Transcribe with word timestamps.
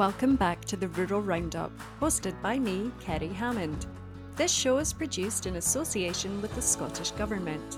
Welcome 0.00 0.36
back 0.36 0.64
to 0.64 0.78
the 0.78 0.88
Rural 0.88 1.20
Roundup, 1.20 1.70
hosted 2.00 2.40
by 2.40 2.58
me, 2.58 2.90
Kerry 3.00 3.28
Hammond. 3.28 3.84
This 4.34 4.50
show 4.50 4.78
is 4.78 4.94
produced 4.94 5.44
in 5.44 5.56
association 5.56 6.40
with 6.40 6.54
the 6.54 6.62
Scottish 6.62 7.10
Government. 7.10 7.76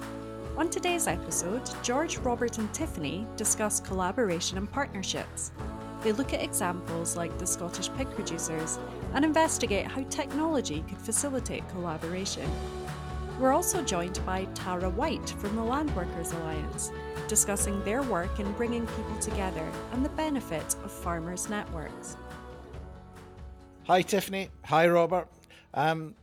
On 0.56 0.71
today's 0.71 1.08
episode, 1.08 1.69
George, 1.83 2.19
Robert, 2.19 2.58
and 2.58 2.72
Tiffany 2.72 3.26
discuss 3.37 3.80
collaboration 3.80 4.56
and 4.56 4.71
partnerships. 4.71 5.51
They 6.03 6.12
look 6.12 6.33
at 6.33 6.44
examples 6.44 7.16
like 7.16 7.37
the 7.38 7.47
Scottish 7.47 7.90
pig 7.94 8.08
producers 8.11 8.79
and 9.15 9.25
investigate 9.25 9.89
how 9.89 10.04
technology 10.04 10.84
could 10.89 10.98
facilitate 10.98 11.69
collaboration. 11.70 12.48
We're 13.38 13.53
also 13.53 13.83
joined 13.83 14.24
by 14.26 14.44
Tara 14.54 14.90
Wight 14.90 15.30
from 15.30 15.56
the 15.56 15.62
Land 15.62 15.94
Workers 15.96 16.33
Alliance, 16.33 16.93
discussing 17.29 17.83
their 17.84 18.02
work 18.02 18.38
in 18.38 18.52
bringing 18.52 18.87
people 18.87 19.16
together 19.20 19.66
and 19.93 20.05
the 20.05 20.11
benefits 20.11 20.77
of 20.84 20.93
farmers' 20.93 21.48
networks. 21.48 22.16
Hi, 23.87 24.02
Tiffany. 24.02 24.51
Hi, 24.65 24.87
Robert. 24.87 25.29
Um, 25.74 26.15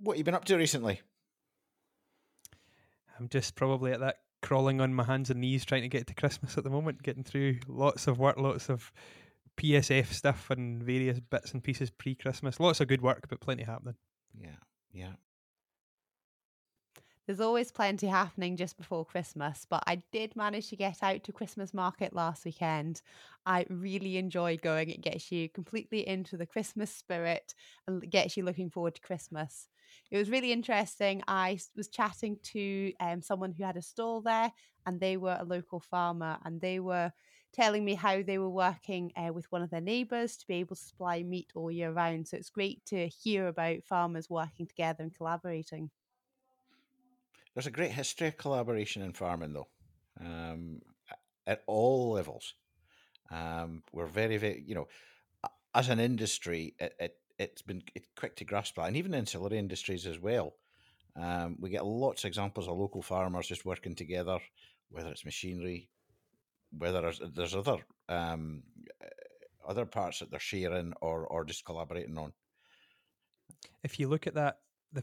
what 0.00 0.14
have 0.14 0.18
you 0.18 0.24
been 0.24 0.34
up 0.34 0.44
to 0.46 0.56
recently? 0.56 1.00
I'm 3.18 3.28
just 3.28 3.56
probably 3.56 3.92
at 3.92 4.00
that 4.00 4.18
crawling 4.42 4.80
on 4.80 4.94
my 4.94 5.04
hands 5.04 5.30
and 5.30 5.40
knees 5.40 5.64
trying 5.64 5.82
to 5.82 5.88
get 5.88 6.06
to 6.06 6.14
Christmas 6.14 6.56
at 6.56 6.64
the 6.64 6.70
moment, 6.70 7.02
getting 7.02 7.24
through 7.24 7.58
lots 7.66 8.06
of 8.06 8.18
work, 8.18 8.36
lots 8.36 8.68
of 8.68 8.92
PSF 9.56 10.06
stuff 10.12 10.50
and 10.50 10.82
various 10.82 11.20
bits 11.20 11.52
and 11.52 11.62
pieces 11.62 11.90
pre 11.90 12.14
Christmas. 12.14 12.60
Lots 12.60 12.80
of 12.80 12.88
good 12.88 13.02
work, 13.02 13.26
but 13.28 13.40
plenty 13.40 13.64
happening. 13.64 13.96
Yeah, 14.38 14.56
yeah. 14.92 15.12
There's 17.30 17.38
always 17.38 17.70
plenty 17.70 18.08
happening 18.08 18.56
just 18.56 18.76
before 18.76 19.04
Christmas, 19.04 19.64
but 19.64 19.84
I 19.86 20.02
did 20.10 20.34
manage 20.34 20.68
to 20.70 20.74
get 20.76 21.00
out 21.00 21.22
to 21.22 21.32
Christmas 21.32 21.72
market 21.72 22.12
last 22.12 22.44
weekend. 22.44 23.02
I 23.46 23.66
really 23.70 24.16
enjoy 24.16 24.56
going. 24.56 24.90
It 24.90 25.00
gets 25.00 25.30
you 25.30 25.48
completely 25.48 26.08
into 26.08 26.36
the 26.36 26.44
Christmas 26.44 26.92
spirit 26.92 27.54
and 27.86 28.10
gets 28.10 28.36
you 28.36 28.42
looking 28.42 28.68
forward 28.68 28.96
to 28.96 29.00
Christmas. 29.00 29.68
It 30.10 30.18
was 30.18 30.28
really 30.28 30.50
interesting. 30.50 31.22
I 31.28 31.60
was 31.76 31.86
chatting 31.86 32.36
to 32.46 32.92
um, 32.98 33.22
someone 33.22 33.52
who 33.52 33.62
had 33.62 33.76
a 33.76 33.82
stall 33.82 34.22
there, 34.22 34.50
and 34.84 34.98
they 34.98 35.16
were 35.16 35.36
a 35.38 35.44
local 35.44 35.78
farmer, 35.78 36.36
and 36.44 36.60
they 36.60 36.80
were 36.80 37.12
telling 37.52 37.84
me 37.84 37.94
how 37.94 38.24
they 38.24 38.38
were 38.38 38.50
working 38.50 39.12
uh, 39.16 39.32
with 39.32 39.46
one 39.52 39.62
of 39.62 39.70
their 39.70 39.80
neighbours 39.80 40.36
to 40.38 40.48
be 40.48 40.54
able 40.56 40.74
to 40.74 40.82
supply 40.82 41.22
meat 41.22 41.52
all 41.54 41.70
year 41.70 41.92
round. 41.92 42.26
So 42.26 42.38
it's 42.38 42.50
great 42.50 42.84
to 42.86 43.06
hear 43.06 43.46
about 43.46 43.84
farmers 43.84 44.28
working 44.28 44.66
together 44.66 45.04
and 45.04 45.14
collaborating. 45.16 45.92
There's 47.54 47.66
a 47.66 47.70
great 47.70 47.92
history 47.92 48.28
of 48.28 48.36
collaboration 48.36 49.02
in 49.02 49.12
farming, 49.12 49.52
though, 49.52 49.68
um, 50.20 50.80
at 51.46 51.62
all 51.66 52.12
levels. 52.12 52.54
Um, 53.30 53.82
we're 53.92 54.06
very, 54.06 54.36
very, 54.36 54.62
you 54.66 54.74
know, 54.74 54.88
as 55.74 55.88
an 55.88 56.00
industry, 56.00 56.74
it, 56.78 56.94
it 56.98 57.16
it's 57.38 57.62
been 57.62 57.82
quick 58.16 58.36
to 58.36 58.44
grasp 58.44 58.76
that, 58.76 58.86
and 58.86 58.96
even 58.96 59.14
ancillary 59.14 59.58
industries 59.58 60.06
as 60.06 60.18
well. 60.18 60.54
Um, 61.16 61.56
we 61.58 61.70
get 61.70 61.84
lots 61.84 62.24
of 62.24 62.28
examples 62.28 62.68
of 62.68 62.76
local 62.76 63.02
farmers 63.02 63.48
just 63.48 63.64
working 63.64 63.94
together, 63.94 64.38
whether 64.90 65.10
it's 65.10 65.24
machinery, 65.24 65.88
whether 66.76 67.00
there's, 67.00 67.20
there's 67.34 67.54
other 67.54 67.78
um, 68.08 68.62
other 69.66 69.86
parts 69.86 70.18
that 70.18 70.30
they're 70.30 70.40
sharing 70.40 70.92
or 71.00 71.26
or 71.26 71.44
just 71.44 71.64
collaborating 71.64 72.18
on. 72.18 72.32
If 73.82 73.98
you 73.98 74.08
look 74.08 74.26
at 74.26 74.34
that, 74.34 74.58
the 74.92 75.02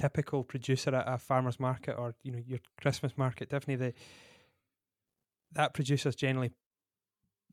typical 0.00 0.42
producer 0.42 0.94
at 0.94 1.04
a 1.06 1.18
farmer's 1.18 1.60
market 1.60 1.94
or 1.98 2.14
you 2.22 2.32
know 2.32 2.42
your 2.46 2.58
Christmas 2.80 3.12
market, 3.16 3.50
definitely 3.50 3.86
the 3.86 3.94
that 5.52 5.74
producer's 5.74 6.16
generally 6.16 6.52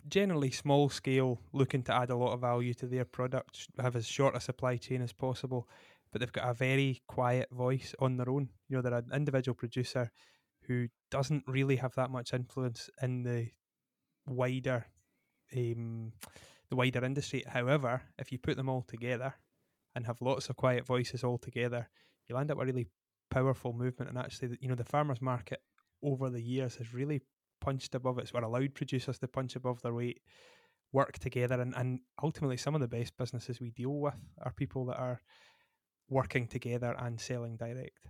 generally 0.07 0.51
small 0.51 0.87
scale, 0.87 1.41
looking 1.51 1.83
to 1.83 1.93
add 1.93 2.09
a 2.09 2.15
lot 2.15 2.33
of 2.33 2.39
value 2.41 2.73
to 2.73 2.85
their 2.85 3.03
product, 3.03 3.67
have 3.79 3.95
as 3.95 4.07
short 4.07 4.35
a 4.35 4.39
supply 4.39 4.77
chain 4.77 5.01
as 5.01 5.11
possible, 5.11 5.67
but 6.11 6.21
they've 6.21 6.31
got 6.31 6.49
a 6.49 6.53
very 6.53 7.01
quiet 7.07 7.49
voice 7.51 7.93
on 7.99 8.15
their 8.15 8.29
own. 8.29 8.49
You 8.69 8.77
know, 8.77 8.81
they're 8.81 8.93
an 8.93 9.11
individual 9.13 9.55
producer 9.55 10.11
who 10.67 10.87
doesn't 11.11 11.43
really 11.47 11.77
have 11.77 11.95
that 11.95 12.11
much 12.11 12.33
influence 12.33 12.89
in 13.01 13.23
the 13.23 13.49
wider 14.25 14.85
um, 15.55 16.13
the 16.69 16.75
wider 16.75 17.03
industry. 17.03 17.43
However, 17.47 18.01
if 18.17 18.31
you 18.31 18.37
put 18.37 18.57
them 18.57 18.69
all 18.69 18.83
together 18.83 19.33
and 19.95 20.05
have 20.05 20.21
lots 20.21 20.49
of 20.49 20.55
quiet 20.55 20.85
voices 20.85 21.23
all 21.23 21.37
together, 21.37 21.89
you'll 22.27 22.39
end 22.39 22.51
up 22.51 22.59
a 22.59 22.65
really 22.65 22.87
powerful 23.29 23.73
movement. 23.73 24.09
And 24.09 24.17
actually, 24.17 24.57
you 24.61 24.67
know, 24.67 24.75
the 24.75 24.83
farmers 24.83 25.21
market 25.21 25.61
over 26.03 26.29
the 26.29 26.41
years 26.41 26.75
has 26.75 26.93
really 26.93 27.21
punched 27.59 27.95
above 27.95 28.19
its, 28.19 28.33
we're 28.33 28.43
allowed 28.43 28.73
producers 28.75 29.19
to 29.19 29.27
punch 29.27 29.55
above 29.55 29.81
their 29.81 29.93
weight, 29.93 30.21
work 30.91 31.17
together, 31.19 31.59
and, 31.59 31.73
and 31.75 31.99
ultimately 32.21 32.57
some 32.57 32.75
of 32.75 32.81
the 32.81 32.87
best 32.87 33.17
businesses 33.17 33.59
we 33.59 33.71
deal 33.71 33.99
with 33.99 34.15
are 34.41 34.51
people 34.51 34.85
that 34.85 34.97
are 34.97 35.21
working 36.09 36.47
together 36.47 36.95
and 36.99 37.19
selling 37.19 37.57
direct. 37.57 38.07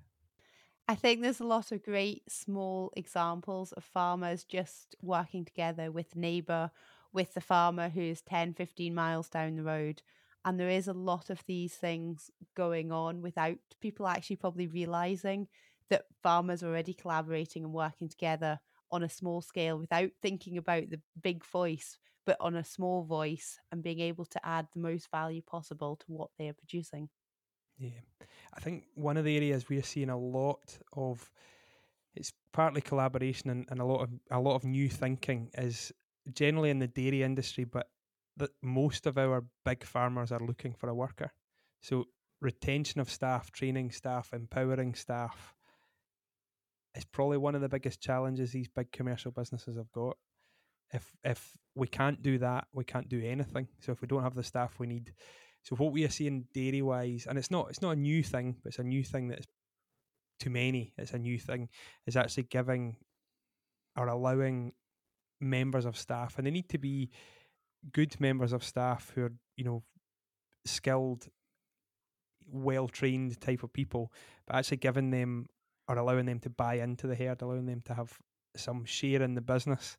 I 0.90 0.96
think 0.96 1.22
there's 1.22 1.42
a 1.42 1.46
lot 1.46 1.72
of 1.72 1.84
great 1.84 2.24
small 2.32 2.94
examples 2.96 3.74
of 3.74 3.84
farmers 3.84 4.46
just 4.46 4.96
working 5.02 5.44
together 5.44 5.92
with 5.92 6.16
neighbour, 6.16 6.72
with 7.12 7.34
the 7.34 7.42
farmer 7.42 7.90
who's 7.90 8.22
10, 8.22 8.54
15 8.54 8.96
miles 8.96 9.28
down 9.28 9.58
the 9.58 9.64
road. 9.64 10.02
And 10.48 10.58
there 10.58 10.70
is 10.70 10.88
a 10.88 10.94
lot 10.94 11.30
of 11.30 11.44
these 11.46 11.74
things 11.74 12.32
going 12.56 12.90
on 12.90 13.22
without 13.22 13.58
people 13.82 14.08
actually 14.08 14.38
probably 14.38 14.68
realising 14.68 15.50
that 15.90 16.06
farmers 16.24 16.64
are 16.64 16.70
already 16.70 16.94
collaborating 16.94 17.66
and 17.66 17.74
working 17.74 18.08
together 18.08 18.58
on 18.90 19.04
a 19.04 19.10
small 19.10 19.42
scale 19.42 19.78
without 19.78 20.10
thinking 20.22 20.58
about 20.58 20.90
the 20.90 21.02
big 21.22 21.44
voice, 21.44 21.98
but 22.26 22.38
on 22.40 22.56
a 22.56 22.64
small 22.64 23.04
voice 23.04 23.60
and 23.74 23.84
being 23.84 24.00
able 24.00 24.24
to 24.24 24.40
add 24.48 24.66
the 24.74 24.80
most 24.80 25.12
value 25.12 25.42
possible 25.42 25.98
to 25.98 26.06
what 26.08 26.30
they 26.40 26.48
are 26.48 26.54
producing. 26.54 27.10
Yeah, 27.78 28.00
I 28.54 28.62
think 28.62 28.86
one 28.96 29.18
of 29.18 29.26
the 29.26 29.36
areas 29.36 29.68
we're 29.68 29.84
seeing 29.84 30.10
a 30.10 30.18
lot 30.18 30.80
of 30.94 31.30
it's 32.16 32.32
partly 32.54 32.80
collaboration 32.80 33.50
and, 33.50 33.66
and 33.70 33.82
a 33.82 33.86
lot 33.86 34.04
of 34.04 34.10
a 34.32 34.40
lot 34.40 34.56
of 34.56 34.64
new 34.64 34.88
thinking 34.88 35.50
is 35.58 35.92
generally 36.32 36.70
in 36.70 36.80
the 36.80 36.88
dairy 36.88 37.22
industry, 37.22 37.66
but 37.66 37.90
that 38.38 38.52
most 38.62 39.06
of 39.06 39.18
our 39.18 39.46
big 39.66 39.84
farmers 39.84 40.32
are 40.32 40.40
looking 40.40 40.74
for 40.74 40.90
a 40.90 40.96
worker. 40.96 41.32
So 41.82 42.06
retention 42.42 43.02
of 43.02 43.10
staff, 43.10 43.52
training 43.52 43.92
staff, 43.92 44.32
empowering 44.34 44.96
staff, 44.96 45.54
is 46.96 47.06
probably 47.06 47.38
one 47.38 47.56
of 47.56 47.62
the 47.62 47.70
biggest 47.70 48.02
challenges 48.02 48.52
these 48.52 48.68
big 48.68 48.92
commercial 48.92 49.32
businesses 49.32 49.78
have 49.78 49.92
got. 49.92 50.18
If 50.94 51.12
if 51.24 51.52
we 51.76 51.88
can't 51.88 52.22
do 52.22 52.38
that, 52.40 52.68
we 52.74 52.86
can't 52.86 53.10
do 53.10 53.22
anything. 53.24 53.68
So 53.82 53.92
if 53.92 54.02
we 54.02 54.08
don't 54.08 54.24
have 54.24 54.36
the 54.36 54.44
staff 54.44 54.80
we 54.80 54.88
need, 54.88 55.14
so 55.64 55.76
what 55.76 55.92
we 55.92 56.06
are 56.06 56.10
seeing 56.10 56.46
dairy 56.54 56.82
wise, 56.82 57.28
and 57.30 57.38
it's 57.38 57.52
not 57.52 57.70
it's 57.70 57.82
not 57.82 57.92
a 57.92 58.00
new 58.00 58.24
thing, 58.24 58.56
but 58.64 58.70
it's 58.70 58.80
a 58.80 58.84
new 58.84 59.04
thing 59.04 59.28
that's 59.28 59.46
to 60.40 60.50
many. 60.50 60.94
It's 60.98 61.14
a 61.14 61.20
new 61.20 61.40
thing 61.40 61.70
is 62.06 62.16
actually 62.16 62.44
giving 62.44 62.98
or 63.98 64.08
allowing 64.08 64.74
members 65.42 65.86
of 65.86 65.98
staff, 65.98 66.38
and 66.38 66.48
they 66.48 66.52
need 66.52 66.70
to 66.70 66.78
be 66.78 67.10
good 67.94 68.20
members 68.20 68.54
of 68.54 68.64
staff 68.64 69.12
who 69.16 69.24
are 69.24 69.34
you 69.56 69.64
know 69.64 69.84
skilled, 70.66 71.28
well 72.46 72.88
trained 72.88 73.40
type 73.42 73.64
of 73.64 73.74
people, 73.74 74.12
but 74.46 74.56
actually 74.56 74.78
giving 74.78 75.12
them 75.12 75.48
or 75.88 75.98
allowing 75.98 76.26
them 76.26 76.40
to 76.42 76.50
buy 76.50 76.76
into 76.76 77.08
the 77.08 77.16
herd, 77.16 77.42
allowing 77.42 77.66
them 77.66 77.82
to 77.86 77.94
have 77.94 78.18
some 78.56 78.86
share 78.86 79.22
in 79.22 79.36
the 79.36 79.42
business. 79.42 79.98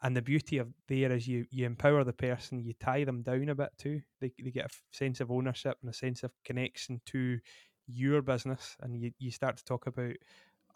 And 0.00 0.16
the 0.16 0.22
beauty 0.22 0.58
of 0.58 0.68
there 0.86 1.10
is 1.12 1.26
you 1.26 1.46
you 1.50 1.66
empower 1.66 2.04
the 2.04 2.12
person, 2.12 2.60
you 2.60 2.72
tie 2.78 3.04
them 3.04 3.22
down 3.22 3.48
a 3.48 3.54
bit 3.54 3.70
too. 3.78 4.00
They 4.20 4.32
they 4.42 4.50
get 4.50 4.66
a 4.66 4.96
sense 4.96 5.20
of 5.20 5.30
ownership 5.30 5.76
and 5.80 5.90
a 5.90 5.94
sense 5.94 6.22
of 6.22 6.32
connection 6.44 7.00
to 7.06 7.38
your 7.86 8.22
business, 8.22 8.76
and 8.80 8.96
you 8.96 9.12
you 9.18 9.30
start 9.32 9.56
to 9.56 9.64
talk 9.64 9.86
about 9.86 10.14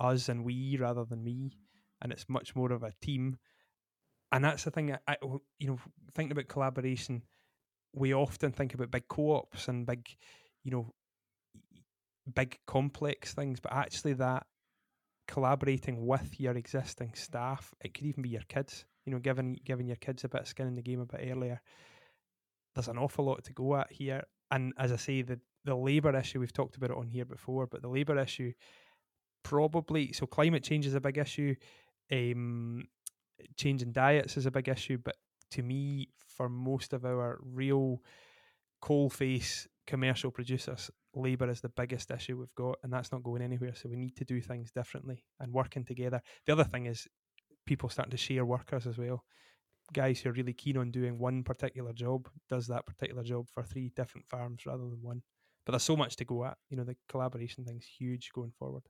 us 0.01 0.29
and 0.29 0.45
we 0.45 0.77
rather 0.81 1.05
than 1.05 1.23
me, 1.23 1.53
and 2.01 2.13
it's 2.13 2.29
much 2.29 2.57
more 2.57 2.73
of 2.73 2.83
a 2.83 2.93
team. 3.01 3.39
And 4.33 4.45
that's 4.45 4.65
the 4.65 4.71
thing. 4.71 4.97
I, 5.07 5.17
you 5.59 5.69
know 5.69 5.79
thinking 6.15 6.33
about 6.33 6.49
collaboration, 6.49 7.23
we 7.95 8.15
often 8.15 8.53
think 8.53 8.75
about 8.75 8.91
big 8.91 9.09
co-ops 9.09 9.69
and 9.69 9.87
big, 9.87 10.09
you 10.65 10.71
know, 10.71 10.93
big 12.35 12.59
complex 12.67 13.35
things, 13.35 13.61
but 13.61 13.73
actually 13.73 14.15
that 14.15 14.47
collaborating 15.29 16.07
with 16.07 16.41
your 16.41 16.57
existing 16.57 17.13
staff, 17.15 17.73
it 17.81 17.95
could 17.95 18.07
even 18.07 18.23
be 18.23 18.31
your 18.31 18.43
kids. 18.49 18.85
You 19.05 19.13
know, 19.13 19.19
giving 19.19 19.59
giving 19.65 19.87
your 19.87 19.97
kids 19.97 20.25
a 20.25 20.29
bit 20.29 20.43
of 20.43 20.49
skin 20.49 20.67
in 20.67 20.77
the 20.77 20.83
game 20.83 21.01
a 21.01 21.07
bit 21.07 21.29
earlier. 21.31 21.61
There's 22.75 22.89
an 22.89 22.99
awful 22.99 23.25
lot 23.25 23.45
to 23.45 23.53
go 23.53 23.77
at 23.77 23.93
here, 23.93 24.23
and 24.51 24.73
as 24.79 24.93
I 24.93 24.97
say, 24.97 25.23
the 25.23 25.41
the 25.65 25.75
labour 25.75 26.17
issue 26.17 26.41
we've 26.41 26.53
talked 26.53 26.77
about 26.77 26.91
it 26.91 26.97
on 26.97 27.09
here 27.09 27.25
before, 27.25 27.67
but 27.67 27.83
the 27.83 27.89
labour 27.89 28.19
issue 28.19 28.53
probably 29.43 30.13
so 30.13 30.27
climate 30.27 30.63
change 30.63 30.87
is 30.87 30.95
a 30.95 31.01
big 31.01 31.19
issue. 31.19 31.55
Um, 32.13 32.85
changing 33.57 33.93
diets 33.93 34.37
is 34.37 34.47
a 34.47 34.51
big 34.51 34.69
issue, 34.69 34.99
but 35.03 35.17
to 35.53 35.63
me, 35.63 36.09
for 36.27 36.49
most 36.49 36.93
of 36.93 37.05
our 37.05 37.39
real 37.43 38.01
coal 38.81 39.11
face 39.11 39.69
commercial 39.87 40.31
producers, 40.31 40.91
labour 41.15 41.51
is 41.51 41.61
the 41.61 41.69
biggest 41.69 42.11
issue 42.11 42.39
we've 42.39 42.55
got, 42.55 42.79
and 42.83 42.93
that's 42.93 43.13
not 43.13 43.23
going 43.23 43.43
anywhere. 43.43 43.75
So 43.75 43.89
we 43.89 43.97
need 43.97 44.17
to 44.17 44.25
do 44.25 44.41
things 44.41 44.71
differently 44.71 45.25
and 45.41 45.53
working 45.53 45.85
together. 45.85 46.21
The 46.47 46.53
other 46.53 46.65
thing 46.65 46.87
is 46.87 47.07
people 47.67 47.89
starting 47.89 48.11
to 48.13 48.17
share 48.17 48.45
workers 48.45 48.87
as 48.87 48.99
well. 48.99 49.25
guys 49.93 50.21
who 50.21 50.31
are 50.31 50.33
really 50.33 50.53
keen 50.53 50.77
on 50.77 50.91
doing 50.91 51.19
one 51.19 51.43
particular 51.43 51.93
job 51.93 52.29
does 52.49 52.67
that 52.69 52.87
particular 52.87 53.23
job 53.23 53.47
for 53.51 53.63
three 53.63 53.91
different 53.95 54.27
farms 54.29 54.65
rather 54.67 54.83
than 54.83 54.99
one. 55.03 55.23
But 55.65 55.73
there's 55.73 55.83
so 55.83 55.97
much 55.97 56.17
to 56.17 56.25
go 56.25 56.45
at. 56.45 56.57
You 56.71 56.77
know, 56.77 56.85
the 56.85 56.97
collaboration 57.09 57.65
thing's 57.65 57.87
huge 57.87 58.31
going 58.35 58.53
forward. 58.59 58.83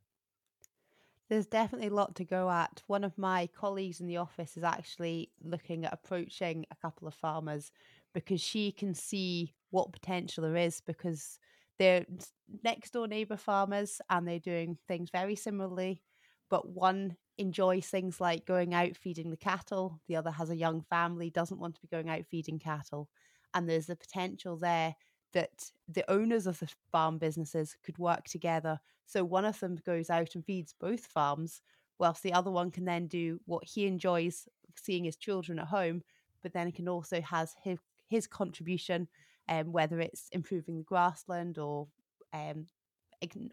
There's 1.29 1.47
definitely 1.47 1.89
a 1.89 1.95
lot 1.95 2.15
to 2.17 2.25
go 2.25 2.51
at. 2.51 2.83
One 2.87 3.05
of 3.05 3.17
my 3.17 3.49
colleagues 3.55 4.01
in 4.01 4.07
the 4.07 4.19
office 4.19 4.57
is 4.57 4.65
actually 4.65 5.31
looking 5.43 5.85
at 5.85 5.93
approaching 5.93 6.67
a 6.71 6.77
couple 6.77 7.09
of 7.09 7.15
farmers 7.15 7.71
because 8.13 8.41
she 8.41 8.73
can 8.73 8.95
see 8.95 9.55
what 9.71 9.93
potential 9.93 10.45
there 10.45 10.57
is 10.57 10.81
because 10.83 11.39
they're 11.79 12.05
next 12.63 12.93
door 12.93 13.07
neighbor 13.07 13.37
farmers 13.37 14.01
and 14.11 14.29
they're 14.29 14.39
doing 14.39 14.77
things 14.87 15.09
very 15.11 15.35
similarly 15.35 16.03
but 16.51 16.69
one 16.69 17.17
enjoys 17.39 17.87
things 17.87 18.21
like 18.21 18.45
going 18.45 18.75
out 18.75 18.95
feeding 18.95 19.31
the 19.31 19.37
cattle 19.37 19.99
the 20.07 20.15
other 20.17 20.31
has 20.31 20.51
a 20.51 20.57
young 20.57 20.83
family 20.83 21.31
doesn't 21.31 21.59
want 21.59 21.75
to 21.75 21.81
be 21.81 21.89
going 21.89 22.11
out 22.11 22.27
feeding 22.27 22.59
cattle 22.59 23.09
and 23.55 23.69
there's 23.69 23.89
a 23.89 23.97
potential 23.97 24.59
there 24.59 24.95
that 25.33 25.71
the 25.89 26.09
owners 26.11 26.47
of 26.47 26.59
the 26.59 26.69
farm 26.91 27.19
businesses 27.19 27.77
could 27.85 27.99
work 27.99 28.25
together 28.25 28.79
so 29.07 29.25
one 29.25 29.45
of 29.45 29.59
them 29.61 29.79
goes 29.85 30.11
out 30.11 30.35
and 30.35 30.45
feeds 30.45 30.75
both 30.81 31.07
farms 31.07 31.61
whilst 31.99 32.23
the 32.23 32.33
other 32.33 32.51
one 32.51 32.71
can 32.71 32.85
then 32.85 33.07
do 33.07 33.41
what 33.47 33.65
he 33.65 33.87
enjoys 33.87 34.49
seeing 34.77 35.05
his 35.05 35.17
children 35.17 35.59
at 35.59 35.67
home 35.67 36.03
but 36.43 36.53
then 36.53 36.67
he 36.67 36.73
can 36.73 36.89
also 36.89 37.21
has 37.21 37.55
his 37.63 37.79
his 38.09 38.27
contribution 38.27 39.09
um, 39.49 39.73
whether 39.73 40.01
it's 40.01 40.29
improving 40.33 40.79
the 40.79 40.85
grassland 40.85 41.59
or 41.59 41.89
um, 42.33 42.67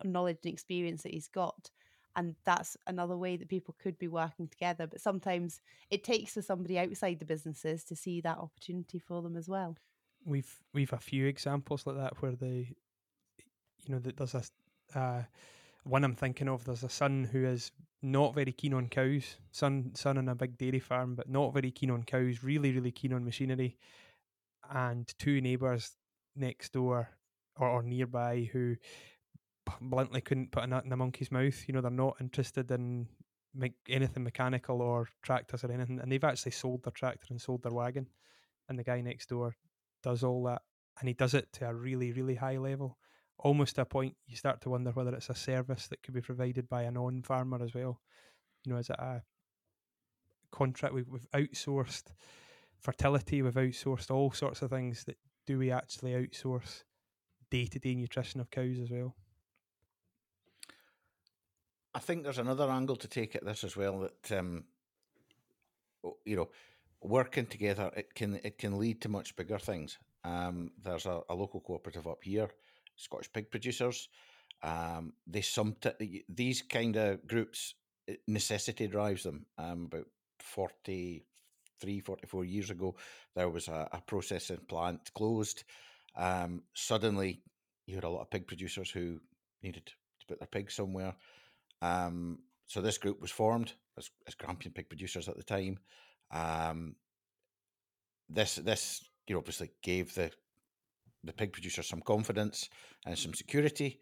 knowledge 0.03 0.39
and 0.43 0.53
experience 0.53 1.03
that 1.03 1.13
he's 1.13 1.27
got. 1.27 1.69
And 2.15 2.35
that's 2.43 2.75
another 2.87 3.15
way 3.15 3.37
that 3.37 3.49
people 3.49 3.75
could 3.81 3.97
be 3.97 4.07
working 4.07 4.47
together. 4.47 4.87
But 4.87 5.01
sometimes 5.01 5.61
it 5.89 6.03
takes 6.03 6.33
for 6.33 6.41
somebody 6.41 6.77
outside 6.77 7.19
the 7.19 7.25
businesses 7.25 7.83
to 7.85 7.95
see 7.95 8.19
that 8.21 8.37
opportunity 8.37 8.99
for 8.99 9.21
them 9.21 9.37
as 9.37 9.47
well. 9.47 9.77
We've 10.25 10.53
we've 10.73 10.93
a 10.93 10.97
few 10.97 11.25
examples 11.27 11.85
like 11.85 11.97
that 11.97 12.21
where 12.21 12.33
they, 12.33 12.75
you 13.85 13.93
know, 13.93 13.99
that 13.99 14.17
there's 14.17 14.35
a 14.35 14.43
uh, 14.99 15.23
one 15.83 16.03
I'm 16.03 16.15
thinking 16.15 16.49
of. 16.49 16.65
There's 16.65 16.83
a 16.83 16.89
son 16.89 17.29
who 17.31 17.45
is 17.45 17.71
not 18.01 18.35
very 18.35 18.51
keen 18.51 18.73
on 18.73 18.87
cows. 18.87 19.37
Son 19.51 19.91
son 19.95 20.17
on 20.17 20.29
a 20.29 20.35
big 20.35 20.57
dairy 20.57 20.79
farm, 20.79 21.15
but 21.15 21.29
not 21.29 21.53
very 21.53 21.71
keen 21.71 21.91
on 21.91 22.03
cows. 22.03 22.43
Really 22.43 22.71
really 22.71 22.91
keen 22.91 23.13
on 23.13 23.25
machinery 23.25 23.77
and 24.69 25.11
two 25.17 25.41
neighbours 25.41 25.95
next 26.35 26.73
door 26.73 27.09
or, 27.57 27.67
or 27.67 27.83
nearby 27.83 28.49
who 28.51 28.75
bluntly 29.81 30.21
couldn't 30.21 30.51
put 30.51 30.63
a 30.63 30.67
nut 30.67 30.85
in 30.85 30.91
a 30.91 30.97
monkey's 30.97 31.31
mouth. 31.31 31.63
You 31.67 31.73
know, 31.73 31.81
they're 31.81 31.91
not 31.91 32.17
interested 32.19 32.71
in 32.71 33.07
make 33.53 33.73
anything 33.87 34.23
mechanical 34.23 34.81
or 34.81 35.07
tractors 35.23 35.63
or 35.63 35.71
anything, 35.71 35.99
and 35.99 36.11
they've 36.11 36.23
actually 36.23 36.51
sold 36.51 36.83
their 36.83 36.91
tractor 36.91 37.27
and 37.29 37.41
sold 37.41 37.63
their 37.63 37.71
wagon. 37.71 38.07
And 38.67 38.77
the 38.77 38.83
guy 38.83 39.01
next 39.01 39.29
door 39.29 39.55
does 40.03 40.23
all 40.23 40.43
that, 40.43 40.61
and 40.99 41.07
he 41.07 41.13
does 41.13 41.33
it 41.33 41.51
to 41.53 41.69
a 41.69 41.73
really, 41.73 42.11
really 42.11 42.35
high 42.35 42.57
level, 42.57 42.97
almost 43.37 43.75
to 43.75 43.81
a 43.81 43.85
point 43.85 44.15
you 44.27 44.35
start 44.35 44.61
to 44.61 44.69
wonder 44.69 44.91
whether 44.91 45.13
it's 45.13 45.29
a 45.29 45.35
service 45.35 45.87
that 45.87 46.03
could 46.03 46.13
be 46.13 46.21
provided 46.21 46.67
by 46.69 46.83
a 46.83 46.91
non-farmer 46.91 47.63
as 47.63 47.73
well. 47.73 48.01
You 48.65 48.73
know, 48.73 48.79
is 48.79 48.89
it 48.89 48.99
a 48.99 49.21
contract 50.51 50.93
we've, 50.93 51.07
we've 51.07 51.29
outsourced 51.31 52.13
fertility, 52.79 53.41
we've 53.41 53.53
outsourced 53.53 54.11
all 54.11 54.31
sorts 54.31 54.61
of 54.61 54.69
things. 54.69 55.03
That 55.05 55.17
do 55.45 55.57
we 55.57 55.71
actually 55.71 56.11
outsource 56.11 56.83
day 57.49 57.65
to 57.65 57.79
day 57.79 57.95
nutrition 57.95 58.39
of 58.39 58.51
cows 58.51 58.79
as 58.79 58.91
well? 58.91 59.15
I 61.93 61.99
think 61.99 62.23
there's 62.23 62.37
another 62.37 62.69
angle 62.69 62.95
to 62.97 63.07
take 63.07 63.35
at 63.35 63.45
this 63.45 63.63
as 63.63 63.75
well. 63.75 63.99
That 63.99 64.37
um, 64.37 64.65
you 66.25 66.35
know, 66.35 66.49
working 67.01 67.45
together 67.45 67.91
it 67.95 68.13
can 68.13 68.39
it 68.43 68.57
can 68.57 68.77
lead 68.77 69.01
to 69.01 69.09
much 69.09 69.35
bigger 69.35 69.59
things. 69.59 69.97
Um, 70.23 70.71
there's 70.83 71.05
a, 71.05 71.21
a, 71.29 71.35
local 71.35 71.61
cooperative 71.61 72.07
up 72.07 72.23
here, 72.23 72.49
Scottish 72.97 73.31
Pig 73.31 73.49
Producers. 73.49 74.09
Um, 74.61 75.13
they 75.25 75.41
some 75.41 75.75
these 76.27 76.61
kind 76.61 76.97
of 76.97 77.25
groups 77.25 77.75
necessity 78.27 78.87
drives 78.87 79.23
them. 79.23 79.45
Um, 79.57 79.85
about 79.85 80.07
40, 80.39 81.23
43, 81.79 82.01
44 82.01 82.45
years 82.45 82.69
ago, 82.69 82.95
there 83.35 83.49
was 83.49 83.67
a, 83.67 83.87
a 83.93 84.01
processing 84.01 84.59
plant 84.67 85.11
closed. 85.13 85.63
Um, 86.15 86.63
suddenly, 86.73 87.41
you 87.85 87.95
had 87.95 88.03
a 88.03 88.09
lot 88.09 88.21
of 88.21 88.29
pig 88.29 88.47
producers 88.47 88.89
who 88.89 89.19
needed 89.63 89.85
to 89.85 89.93
put 90.27 90.39
their 90.39 90.47
pigs 90.47 90.73
somewhere. 90.73 91.15
Um, 91.81 92.39
so 92.67 92.81
this 92.81 92.97
group 92.97 93.21
was 93.21 93.31
formed 93.31 93.73
as, 93.97 94.09
as 94.27 94.35
Grampian 94.35 94.73
pig 94.73 94.89
producers 94.89 95.29
at 95.29 95.37
the 95.37 95.43
time. 95.43 95.79
Um, 96.31 96.95
this 98.29 98.55
this 98.55 99.03
you 99.27 99.33
know 99.33 99.39
obviously 99.39 99.71
gave 99.81 100.13
the 100.13 100.31
the 101.23 101.33
pig 101.33 101.51
producers 101.51 101.87
some 101.87 102.01
confidence 102.01 102.69
and 103.05 103.17
some 103.17 103.33
security, 103.33 103.99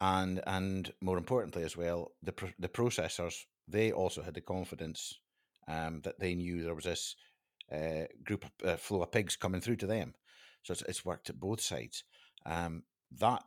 and 0.00 0.40
and 0.46 0.92
more 1.00 1.18
importantly 1.18 1.64
as 1.64 1.76
well, 1.76 2.12
the 2.22 2.34
the 2.58 2.68
processors 2.68 3.44
they 3.68 3.92
also 3.92 4.22
had 4.22 4.34
the 4.34 4.40
confidence 4.40 5.18
um, 5.68 6.00
that 6.02 6.18
they 6.20 6.34
knew 6.34 6.62
there 6.62 6.74
was 6.74 6.84
this 6.84 7.16
uh, 7.72 8.04
group 8.24 8.44
of 8.44 8.68
uh, 8.68 8.76
flow 8.76 9.02
of 9.02 9.10
pigs 9.10 9.36
coming 9.36 9.60
through 9.60 9.76
to 9.76 9.86
them. 9.86 10.14
So 10.62 10.72
it's, 10.72 10.82
it's 10.82 11.04
worked 11.04 11.30
at 11.30 11.40
both 11.40 11.60
sides. 11.60 12.04
Um, 12.44 12.84
that 13.18 13.42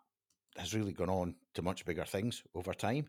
has 0.57 0.73
really 0.73 0.93
gone 0.93 1.09
on 1.09 1.35
to 1.53 1.61
much 1.61 1.85
bigger 1.85 2.05
things 2.05 2.43
over 2.53 2.73
time. 2.73 3.07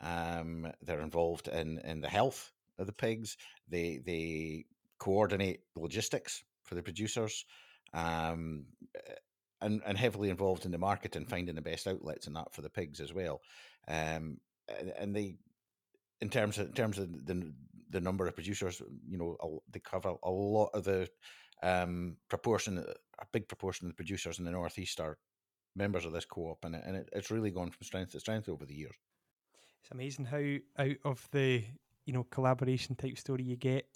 Um, 0.00 0.70
they're 0.82 1.00
involved 1.00 1.48
in, 1.48 1.78
in 1.78 2.00
the 2.00 2.08
health 2.08 2.52
of 2.80 2.86
the 2.86 2.92
pigs. 2.92 3.36
They 3.68 4.00
they 4.04 4.64
coordinate 4.98 5.60
logistics 5.76 6.42
for 6.64 6.74
the 6.74 6.82
producers, 6.82 7.44
um, 7.94 8.66
eh, 8.96 9.14
and 9.60 9.82
and 9.86 9.98
heavily 9.98 10.30
involved 10.30 10.64
in 10.64 10.72
the 10.72 10.78
market 10.78 11.16
and 11.16 11.28
finding 11.28 11.54
the 11.54 11.62
best 11.62 11.86
outlets 11.86 12.26
and 12.26 12.36
that 12.36 12.52
for 12.52 12.62
the 12.62 12.70
pigs 12.70 13.00
as 13.00 13.12
well. 13.12 13.40
Um, 13.88 14.38
and, 14.78 14.92
and 14.98 15.16
they, 15.16 15.36
in 16.20 16.30
terms 16.30 16.58
of 16.58 16.66
in 16.66 16.72
terms 16.72 16.98
of 16.98 17.26
the 17.26 17.52
the 17.90 18.00
number 18.00 18.26
of 18.26 18.34
producers, 18.34 18.80
you 19.06 19.18
know, 19.18 19.62
they 19.70 19.80
cover 19.80 20.14
a 20.22 20.30
lot 20.30 20.70
of 20.74 20.84
the 20.84 21.08
um, 21.62 22.16
proportion, 22.28 22.78
a 22.78 23.26
big 23.32 23.48
proportion 23.48 23.86
of 23.86 23.90
the 23.90 23.96
producers 23.96 24.38
in 24.38 24.44
the 24.44 24.50
northeast 24.50 25.00
are 25.00 25.18
members 25.76 26.04
of 26.04 26.12
this 26.12 26.24
co-op, 26.24 26.64
and, 26.64 26.74
it, 26.74 26.82
and 26.86 26.96
it, 26.96 27.08
it's 27.12 27.30
really 27.30 27.50
gone 27.50 27.70
from 27.70 27.84
strength 27.84 28.12
to 28.12 28.20
strength 28.20 28.48
over 28.48 28.64
the 28.64 28.74
years. 28.74 28.94
It's 29.82 29.90
amazing 29.90 30.26
how 30.26 30.84
out 30.84 30.96
of 31.04 31.28
the 31.32 31.64
you 32.06 32.12
know 32.12 32.24
collaboration 32.30 32.94
type 32.96 33.18
story 33.18 33.44
you 33.44 33.56
get 33.56 33.86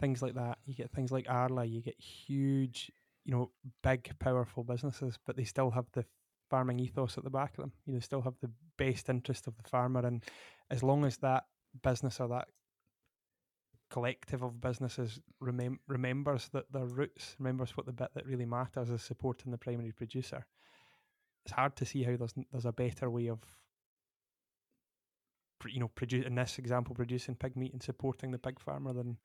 things 0.00 0.22
like 0.22 0.34
that. 0.34 0.58
You 0.66 0.74
get 0.74 0.90
things 0.90 1.12
like 1.12 1.26
Arla. 1.28 1.64
You 1.64 1.80
get 1.80 1.98
huge, 1.98 2.90
you 3.24 3.32
know, 3.32 3.50
big, 3.82 4.10
powerful 4.18 4.64
businesses, 4.64 5.18
but 5.26 5.36
they 5.36 5.44
still 5.44 5.70
have 5.70 5.86
the 5.92 6.04
farming 6.50 6.80
ethos 6.80 7.16
at 7.16 7.24
the 7.24 7.30
back 7.30 7.50
of 7.52 7.64
them. 7.64 7.72
You 7.86 7.94
know, 7.94 8.00
still 8.00 8.22
have 8.22 8.34
the 8.40 8.50
best 8.76 9.08
interest 9.08 9.46
of 9.46 9.56
the 9.56 9.68
farmer, 9.68 10.04
and 10.04 10.22
as 10.70 10.82
long 10.82 11.04
as 11.04 11.16
that 11.18 11.44
business 11.82 12.20
or 12.20 12.28
that 12.28 12.48
collective 13.90 14.42
of 14.42 14.60
businesses 14.60 15.20
remem- 15.42 15.78
remembers 15.86 16.48
that 16.52 16.70
their 16.72 16.86
roots, 16.86 17.36
remembers 17.38 17.76
what 17.76 17.86
the 17.86 17.92
bit 17.92 18.10
that 18.14 18.26
really 18.26 18.46
matters 18.46 18.90
is 18.90 19.02
supporting 19.02 19.52
the 19.52 19.58
primary 19.58 19.92
producer. 19.92 20.46
It's 21.44 21.52
hard 21.52 21.76
to 21.76 21.84
see 21.84 22.02
how 22.02 22.16
there's 22.16 22.34
there's 22.50 22.64
a 22.64 22.72
better 22.72 23.10
way 23.10 23.28
of, 23.28 23.40
you 25.72 25.80
know, 25.80 25.88
produce 25.88 26.26
in 26.26 26.34
this 26.34 26.58
example, 26.58 26.94
producing 26.94 27.34
pig 27.34 27.56
meat 27.56 27.72
and 27.72 27.82
supporting 27.82 28.30
the 28.30 28.38
pig 28.38 28.60
farmer 28.60 28.92
than 28.92 29.16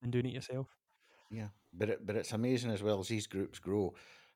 than 0.00 0.10
doing 0.10 0.26
it 0.26 0.34
yourself. 0.34 0.68
Yeah, 1.30 1.48
but 1.72 1.88
it, 1.88 2.06
but 2.06 2.16
it's 2.16 2.32
amazing 2.32 2.70
as 2.70 2.82
well 2.82 3.00
as 3.00 3.08
these 3.08 3.26
groups 3.26 3.58
grow, 3.58 3.94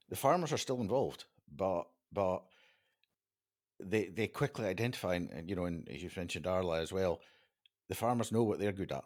the 0.09 0.17
farmers 0.17 0.53
are 0.53 0.59
still 0.59 0.81
involved, 0.81 1.25
but 1.55 1.85
but 2.13 2.43
they 3.81 4.07
they 4.07 4.27
quickly 4.27 4.67
identify, 4.67 5.15
and 5.15 5.49
you 5.49 5.57
know, 5.57 5.67
and 5.67 5.89
as 5.89 6.03
you 6.03 6.11
mentioned, 6.17 6.47
Arla 6.47 6.81
as 6.81 6.93
well, 6.93 7.21
the 7.89 7.95
farmers 7.95 8.33
know 8.33 8.43
what 8.43 8.59
they're 8.59 8.73
good 8.73 8.93
at 8.93 9.05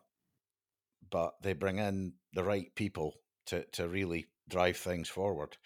but 1.12 1.34
they 1.42 1.52
bring 1.52 1.78
in 1.78 2.14
the 2.32 2.42
right 2.42 2.74
people 2.74 3.14
to 3.46 3.64
to 3.72 3.88
really 3.88 4.26
drive 4.48 4.76
things 4.76 5.08
forward. 5.08 5.56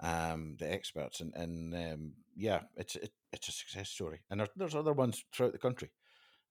Um, 0.00 0.56
the 0.58 0.70
experts 0.70 1.20
and 1.20 1.32
and 1.34 1.74
um, 1.74 2.12
yeah, 2.36 2.60
it's 2.76 2.96
it, 2.96 3.12
it's 3.32 3.48
a 3.48 3.52
success 3.52 3.88
story. 3.88 4.20
And 4.30 4.46
there's 4.56 4.74
other 4.74 4.92
ones 4.92 5.24
throughout 5.32 5.52
the 5.52 5.58
country, 5.58 5.90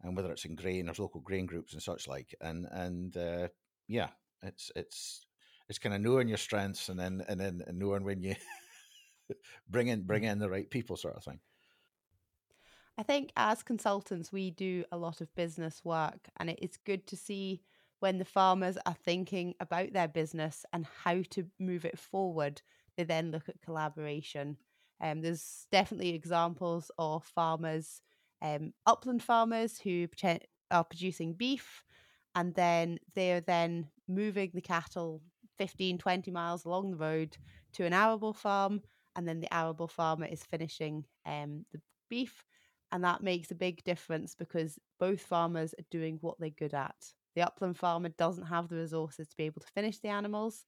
and 0.03 0.15
whether 0.15 0.31
it's 0.31 0.45
in 0.45 0.55
grain, 0.55 0.85
there's 0.85 0.99
local 0.99 1.21
grain 1.21 1.45
groups 1.45 1.73
and 1.73 1.81
such 1.81 2.07
like. 2.07 2.33
And 2.41 2.67
and 2.71 3.15
uh, 3.17 3.47
yeah, 3.87 4.09
it's 4.43 4.71
it's 4.75 5.25
it's 5.69 5.79
kind 5.79 5.95
of 5.95 6.01
knowing 6.01 6.27
your 6.27 6.37
strengths 6.37 6.89
and 6.89 6.99
then 6.99 7.23
and 7.27 7.39
then 7.39 7.63
and 7.67 7.79
knowing 7.79 8.03
when 8.03 8.21
you 8.21 8.35
bring 9.69 9.87
in 9.87 10.03
bring 10.03 10.23
in 10.23 10.39
the 10.39 10.49
right 10.49 10.69
people, 10.69 10.97
sort 10.97 11.15
of 11.15 11.23
thing. 11.23 11.39
I 12.99 13.03
think 13.03 13.31
as 13.37 13.61
consultants, 13.61 14.31
we 14.31 14.49
do 14.49 14.83
a 14.91 14.97
lot 14.97 15.21
of 15.21 15.33
business 15.35 15.81
work, 15.83 16.29
and 16.37 16.49
it's 16.49 16.77
good 16.77 17.05
to 17.07 17.15
see 17.15 17.61
when 17.99 18.17
the 18.17 18.25
farmers 18.25 18.77
are 18.85 18.95
thinking 19.05 19.55
about 19.59 19.93
their 19.93 20.07
business 20.07 20.65
and 20.73 20.85
how 21.03 21.21
to 21.31 21.45
move 21.59 21.85
it 21.85 21.97
forward, 21.97 22.61
they 22.95 23.03
then 23.03 23.31
look 23.31 23.49
at 23.49 23.61
collaboration. 23.61 24.57
Um, 25.01 25.21
there's 25.21 25.67
definitely 25.71 26.09
examples 26.09 26.91
of 26.97 27.23
farmers, 27.23 28.01
um, 28.41 28.73
upland 28.85 29.23
farmers 29.23 29.79
who 29.79 30.07
are 30.71 30.83
producing 30.83 31.33
beef 31.33 31.83
and 32.35 32.53
then 32.53 32.99
they're 33.15 33.41
then 33.41 33.87
moving 34.07 34.51
the 34.53 34.61
cattle 34.61 35.21
15, 35.57 35.97
20 35.97 36.31
miles 36.31 36.65
along 36.65 36.91
the 36.91 36.97
road 36.97 37.35
to 37.73 37.83
an 37.83 37.93
arable 37.93 38.33
farm, 38.33 38.81
and 39.15 39.27
then 39.27 39.39
the 39.39 39.51
arable 39.51 39.87
farmer 39.87 40.25
is 40.25 40.43
finishing 40.43 41.03
um, 41.25 41.65
the 41.71 41.81
beef. 42.09 42.43
And 42.91 43.03
that 43.03 43.23
makes 43.23 43.51
a 43.51 43.55
big 43.55 43.83
difference 43.83 44.35
because 44.35 44.79
both 44.99 45.21
farmers 45.21 45.73
are 45.73 45.85
doing 45.91 46.19
what 46.21 46.39
they're 46.39 46.49
good 46.51 46.73
at. 46.73 46.95
The 47.35 47.41
upland 47.41 47.77
farmer 47.77 48.09
doesn't 48.09 48.45
have 48.45 48.69
the 48.69 48.77
resources 48.77 49.27
to 49.27 49.37
be 49.37 49.43
able 49.43 49.61
to 49.61 49.67
finish 49.73 49.99
the 49.99 50.09
animals, 50.09 50.65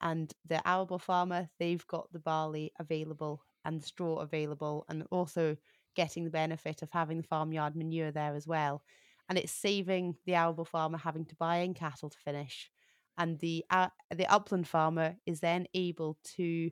and 0.00 0.32
the 0.48 0.66
arable 0.66 0.98
farmer, 0.98 1.48
they've 1.60 1.86
got 1.86 2.12
the 2.12 2.18
barley 2.18 2.72
available 2.80 3.42
and 3.64 3.80
the 3.80 3.86
straw 3.86 4.16
available, 4.16 4.84
and 4.88 5.06
also 5.12 5.56
getting 5.94 6.24
the 6.24 6.30
benefit 6.30 6.82
of 6.82 6.90
having 6.90 7.18
the 7.18 7.26
farmyard 7.26 7.76
manure 7.76 8.10
there 8.10 8.34
as 8.34 8.46
well 8.46 8.82
and 9.28 9.38
it's 9.38 9.52
saving 9.52 10.16
the 10.26 10.34
arable 10.34 10.64
farmer 10.64 10.98
having 10.98 11.24
to 11.24 11.36
buy 11.36 11.58
in 11.58 11.74
cattle 11.74 12.10
to 12.10 12.18
finish 12.18 12.70
and 13.18 13.38
the 13.40 13.64
uh, 13.70 13.88
the 14.14 14.26
upland 14.32 14.66
farmer 14.66 15.16
is 15.26 15.40
then 15.40 15.66
able 15.74 16.18
to 16.24 16.70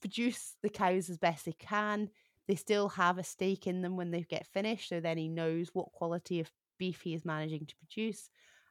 produce 0.00 0.56
the 0.62 0.68
cows 0.68 1.08
as 1.10 1.18
best 1.18 1.44
they 1.44 1.52
can. 1.52 2.10
They 2.48 2.54
still 2.54 2.88
have 2.90 3.18
a 3.18 3.24
stake 3.24 3.66
in 3.66 3.82
them 3.82 3.96
when 3.96 4.10
they 4.10 4.22
get 4.22 4.46
finished 4.46 4.88
so 4.88 5.00
then 5.00 5.18
he 5.18 5.28
knows 5.28 5.70
what 5.72 5.92
quality 5.92 6.40
of 6.40 6.50
beef 6.78 7.00
he 7.02 7.14
is 7.14 7.24
managing 7.24 7.66
to 7.66 7.76
produce 7.76 8.30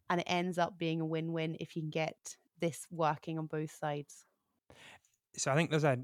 and 0.10 0.22
it 0.22 0.28
ends 0.28 0.58
up 0.58 0.78
being 0.78 1.02
a 1.02 1.06
win-win 1.06 1.58
if 1.60 1.76
you 1.76 1.82
can 1.82 1.90
get 1.90 2.16
this 2.60 2.86
working 2.92 3.38
on 3.38 3.48
both 3.48 3.72
sides. 3.72 4.26
So 5.36 5.52
i 5.52 5.56
think 5.56 5.70
there's 5.70 5.84
a 5.84 6.00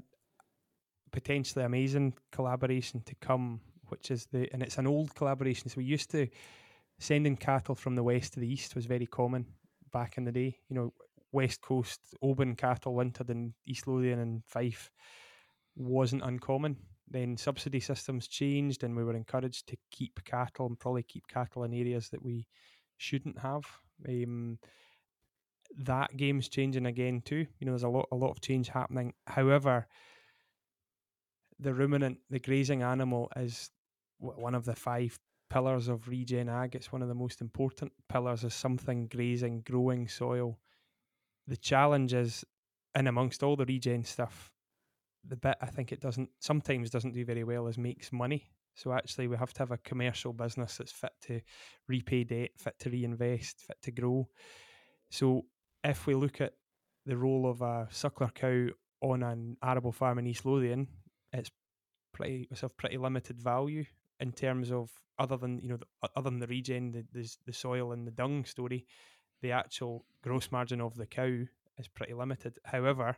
potentially 1.12 1.64
amazing 1.64 2.14
collaboration 2.32 3.00
to 3.06 3.14
come 3.16 3.60
which 3.88 4.10
is 4.10 4.26
the 4.32 4.48
and 4.52 4.62
it's 4.62 4.78
an 4.78 4.86
old 4.86 5.14
collaboration 5.14 5.68
so 5.68 5.74
we 5.76 5.84
used 5.84 6.10
to 6.10 6.26
sending 6.98 7.36
cattle 7.36 7.74
from 7.74 7.94
the 7.96 8.02
west 8.02 8.34
to 8.34 8.40
the 8.40 8.50
east 8.50 8.74
was 8.74 8.86
very 8.86 9.06
common 9.06 9.46
back 9.92 10.16
in 10.18 10.24
the 10.24 10.32
day. 10.32 10.56
You 10.68 10.76
know, 10.76 10.92
west 11.32 11.60
coast 11.60 12.00
Oban 12.22 12.56
cattle 12.56 12.94
wintered 12.94 13.30
in 13.30 13.54
East 13.66 13.86
Lothian 13.86 14.18
and 14.18 14.44
Fife 14.44 14.90
wasn't 15.76 16.22
uncommon. 16.24 16.76
Then 17.08 17.36
subsidy 17.36 17.80
systems 17.80 18.26
changed, 18.26 18.84
and 18.84 18.96
we 18.96 19.04
were 19.04 19.14
encouraged 19.14 19.68
to 19.68 19.76
keep 19.90 20.24
cattle 20.24 20.66
and 20.66 20.78
probably 20.78 21.02
keep 21.02 21.26
cattle 21.28 21.64
in 21.64 21.74
areas 21.74 22.08
that 22.08 22.22
we 22.22 22.46
shouldn't 22.96 23.38
have. 23.38 23.64
Um, 24.08 24.58
that 25.76 26.16
game's 26.16 26.48
changing 26.48 26.86
again 26.86 27.20
too. 27.22 27.46
You 27.58 27.66
know, 27.66 27.72
there's 27.72 27.82
a 27.82 27.88
lot, 27.88 28.08
a 28.12 28.16
lot 28.16 28.30
of 28.30 28.40
change 28.40 28.68
happening. 28.68 29.12
However, 29.26 29.86
the 31.62 31.74
ruminant, 31.74 32.18
the 32.28 32.40
grazing 32.40 32.82
animal, 32.82 33.30
is 33.36 33.70
one 34.18 34.54
of 34.54 34.64
the 34.64 34.74
five 34.74 35.18
pillars 35.48 35.88
of 35.88 36.08
regen 36.08 36.48
ag. 36.48 36.74
It's 36.74 36.92
one 36.92 37.02
of 37.02 37.08
the 37.08 37.14
most 37.14 37.40
important 37.40 37.92
pillars 38.08 38.44
as 38.44 38.54
something 38.54 39.06
grazing, 39.06 39.62
growing 39.62 40.08
soil. 40.08 40.58
The 41.46 41.56
challenge 41.56 42.14
is, 42.14 42.44
and 42.94 43.08
amongst 43.08 43.42
all 43.42 43.56
the 43.56 43.66
regen 43.66 44.04
stuff, 44.04 44.52
the 45.26 45.36
bit 45.36 45.56
I 45.60 45.66
think 45.66 45.92
it 45.92 46.00
doesn't 46.00 46.30
sometimes 46.40 46.90
doesn't 46.90 47.14
do 47.14 47.24
very 47.24 47.44
well 47.44 47.68
is 47.68 47.78
makes 47.78 48.12
money. 48.12 48.50
So 48.74 48.92
actually, 48.92 49.28
we 49.28 49.36
have 49.36 49.52
to 49.52 49.58
have 49.60 49.70
a 49.70 49.78
commercial 49.78 50.32
business 50.32 50.78
that's 50.78 50.92
fit 50.92 51.12
to 51.26 51.40
repay 51.88 52.24
debt, 52.24 52.50
fit 52.56 52.78
to 52.80 52.90
reinvest, 52.90 53.60
fit 53.60 53.76
to 53.82 53.92
grow. 53.92 54.28
So 55.10 55.44
if 55.84 56.06
we 56.06 56.14
look 56.14 56.40
at 56.40 56.54
the 57.04 57.16
role 57.16 57.48
of 57.48 57.60
a 57.60 57.88
suckler 57.90 58.32
cow 58.34 58.68
on 59.00 59.22
an 59.22 59.56
arable 59.62 59.92
farm 59.92 60.18
in 60.18 60.26
East 60.26 60.46
Lothian, 60.46 60.88
it's 61.32 61.50
pretty 62.12 62.46
it's 62.50 62.62
of 62.62 62.76
pretty 62.76 62.98
limited 62.98 63.40
value 63.40 63.84
in 64.20 64.32
terms 64.32 64.70
of 64.70 64.90
other 65.18 65.36
than 65.36 65.58
you 65.60 65.68
know 65.68 65.76
the, 65.76 66.08
other 66.16 66.30
than 66.30 66.40
the 66.40 66.46
regen, 66.46 66.92
the, 66.92 67.04
the 67.12 67.36
the 67.46 67.52
soil 67.52 67.92
and 67.92 68.06
the 68.06 68.10
dung 68.10 68.44
story, 68.44 68.86
the 69.40 69.52
actual 69.52 70.04
gross 70.22 70.50
margin 70.50 70.80
of 70.80 70.94
the 70.94 71.06
cow 71.06 71.44
is 71.78 71.88
pretty 71.88 72.14
limited. 72.14 72.58
However, 72.64 73.16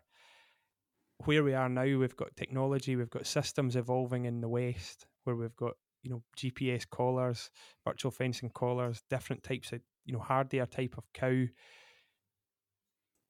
where 1.25 1.44
we 1.44 1.54
are 1.54 1.68
now, 1.68 1.85
we've 1.85 2.16
got 2.16 2.37
technology, 2.37 2.97
we've 2.97 3.11
got 3.11 3.26
systems 3.26 3.76
evolving 3.76 4.25
in 4.25 4.40
the 4.40 4.49
west 4.49 5.06
where 5.25 5.37
we've 5.37 5.56
got 5.56 5.75
you 6.02 6.11
know 6.11 6.23
GPS 6.37 6.88
collars, 6.88 7.50
virtual 7.85 8.11
fencing 8.11 8.50
collars, 8.50 9.02
different 9.11 9.42
types 9.42 9.73
of 9.73 9.80
you 10.04 10.12
know 10.12 10.21
hardier 10.21 10.66
type 10.66 10.94
of 10.99 11.04
cow 11.12 11.44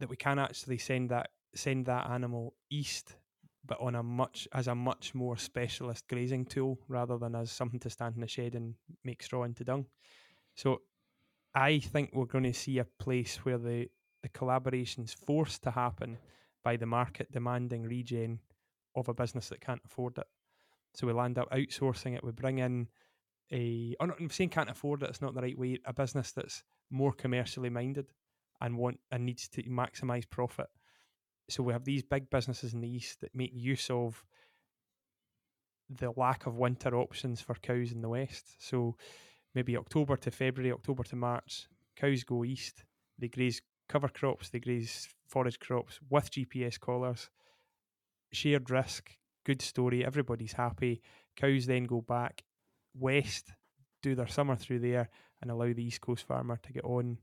that 0.01 0.09
we 0.09 0.17
can 0.17 0.39
actually 0.39 0.79
send 0.79 1.11
that 1.11 1.31
send 1.55 1.87
that 1.87 2.11
animal 2.11 2.55
east 2.71 3.17
but 3.67 3.81
on 3.81 3.95
a 3.95 4.03
much 4.03 4.47
as 4.53 4.69
a 4.69 4.75
much 4.75 5.15
more 5.15 5.37
specialist 5.37 6.07
grazing 6.09 6.45
tool 6.45 6.79
rather 6.89 7.19
than 7.19 7.35
as 7.35 7.51
something 7.51 7.81
to 7.81 7.91
stand 7.91 8.17
in 8.17 8.23
a 8.23 8.27
shed 8.27 8.55
and 8.55 8.75
make 9.05 9.23
straw 9.23 9.45
into 9.45 9.65
dung. 9.65 9.87
So 10.55 10.83
I 11.55 11.79
think 11.79 12.11
we're 12.13 12.27
going 12.27 12.45
to 12.45 12.53
see 12.53 12.79
a 12.79 12.85
place 12.85 13.37
where 13.45 13.59
the 13.59 13.89
the 14.23 14.29
collaboration's 14.31 15.13
forced 15.13 15.63
to 15.63 15.71
happen 15.71 16.17
by 16.63 16.77
the 16.77 16.87
market 16.87 17.31
demanding 17.31 17.83
regen 17.83 18.41
of 18.97 19.09
a 19.09 19.15
business 19.15 19.51
that 19.51 19.61
can't 19.61 19.83
afford 19.85 20.17
it. 20.17 20.27
So 20.95 21.07
we 21.07 21.13
land 21.13 21.39
up 21.39 21.51
outsourcing 21.51 22.17
it. 22.17 22.25
We 22.25 22.33
bring 22.33 22.59
in 22.59 22.89
a. 23.53 23.95
Oh, 24.01 24.09
I'm 24.19 24.31
saying 24.31 24.51
can't 24.51 24.71
afford 24.71 25.03
it. 25.03 25.11
It's 25.11 25.21
not 25.21 25.35
the 25.35 25.43
right 25.43 25.59
way. 25.59 25.79
A 25.85 25.93
business 25.93 26.33
that's 26.33 26.63
more 26.91 27.13
commercially 27.13 27.69
minded 27.69 28.07
and 28.61 28.79
want 28.79 29.01
and 29.11 29.27
needs 29.27 29.49
to 29.49 29.63
maximize 29.65 30.29
profit 30.29 30.69
so 31.49 31.63
we 31.63 31.73
have 31.73 31.85
these 31.85 32.03
big 32.03 32.31
businesses 32.31 32.75
in 32.75 32.81
the 32.81 32.89
east 32.89 33.21
that 33.21 33.35
make 33.35 33.53
use 33.53 33.91
of 33.91 34.25
the 35.91 36.11
lack 36.17 36.47
of 36.47 36.57
winter 36.57 36.97
options 36.97 37.41
for 37.41 37.55
cows 37.55 37.93
in 37.93 38.01
the 38.01 38.09
west. 38.09 38.57
So 38.59 38.97
maybe 39.55 39.77
October 39.77 40.17
to 40.17 40.31
February, 40.31 40.73
October 40.73 41.03
to 41.05 41.17
March, 41.17 41.69
cows 41.97 42.25
go 42.25 42.45
east. 42.45 42.85
They 43.19 43.29
graze 43.29 43.61
cover 43.89 44.09
crops, 44.09 44.49
they 44.49 44.61
graze 44.61 45.09
forage 45.27 45.61
crops 45.61 46.01
with 46.09 46.31
GPS 46.31 46.81
collars. 46.81 47.29
Shared 48.33 48.71
risk, 48.71 49.11
good 49.45 49.63
story. 49.63 50.05
Everybody's 50.05 50.55
happy. 50.55 51.03
Cows 51.37 51.67
then 51.67 51.85
go 51.85 52.01
back 52.01 52.43
west, 52.95 53.53
do 54.03 54.15
their 54.15 54.27
summer 54.27 54.57
through 54.57 54.81
there, 54.81 55.09
and 55.43 55.51
allow 55.51 55.73
the 55.73 55.85
east 55.85 56.01
coast 56.01 56.27
farmer 56.27 56.59
to 56.63 56.73
get 56.73 56.85
on 56.85 57.19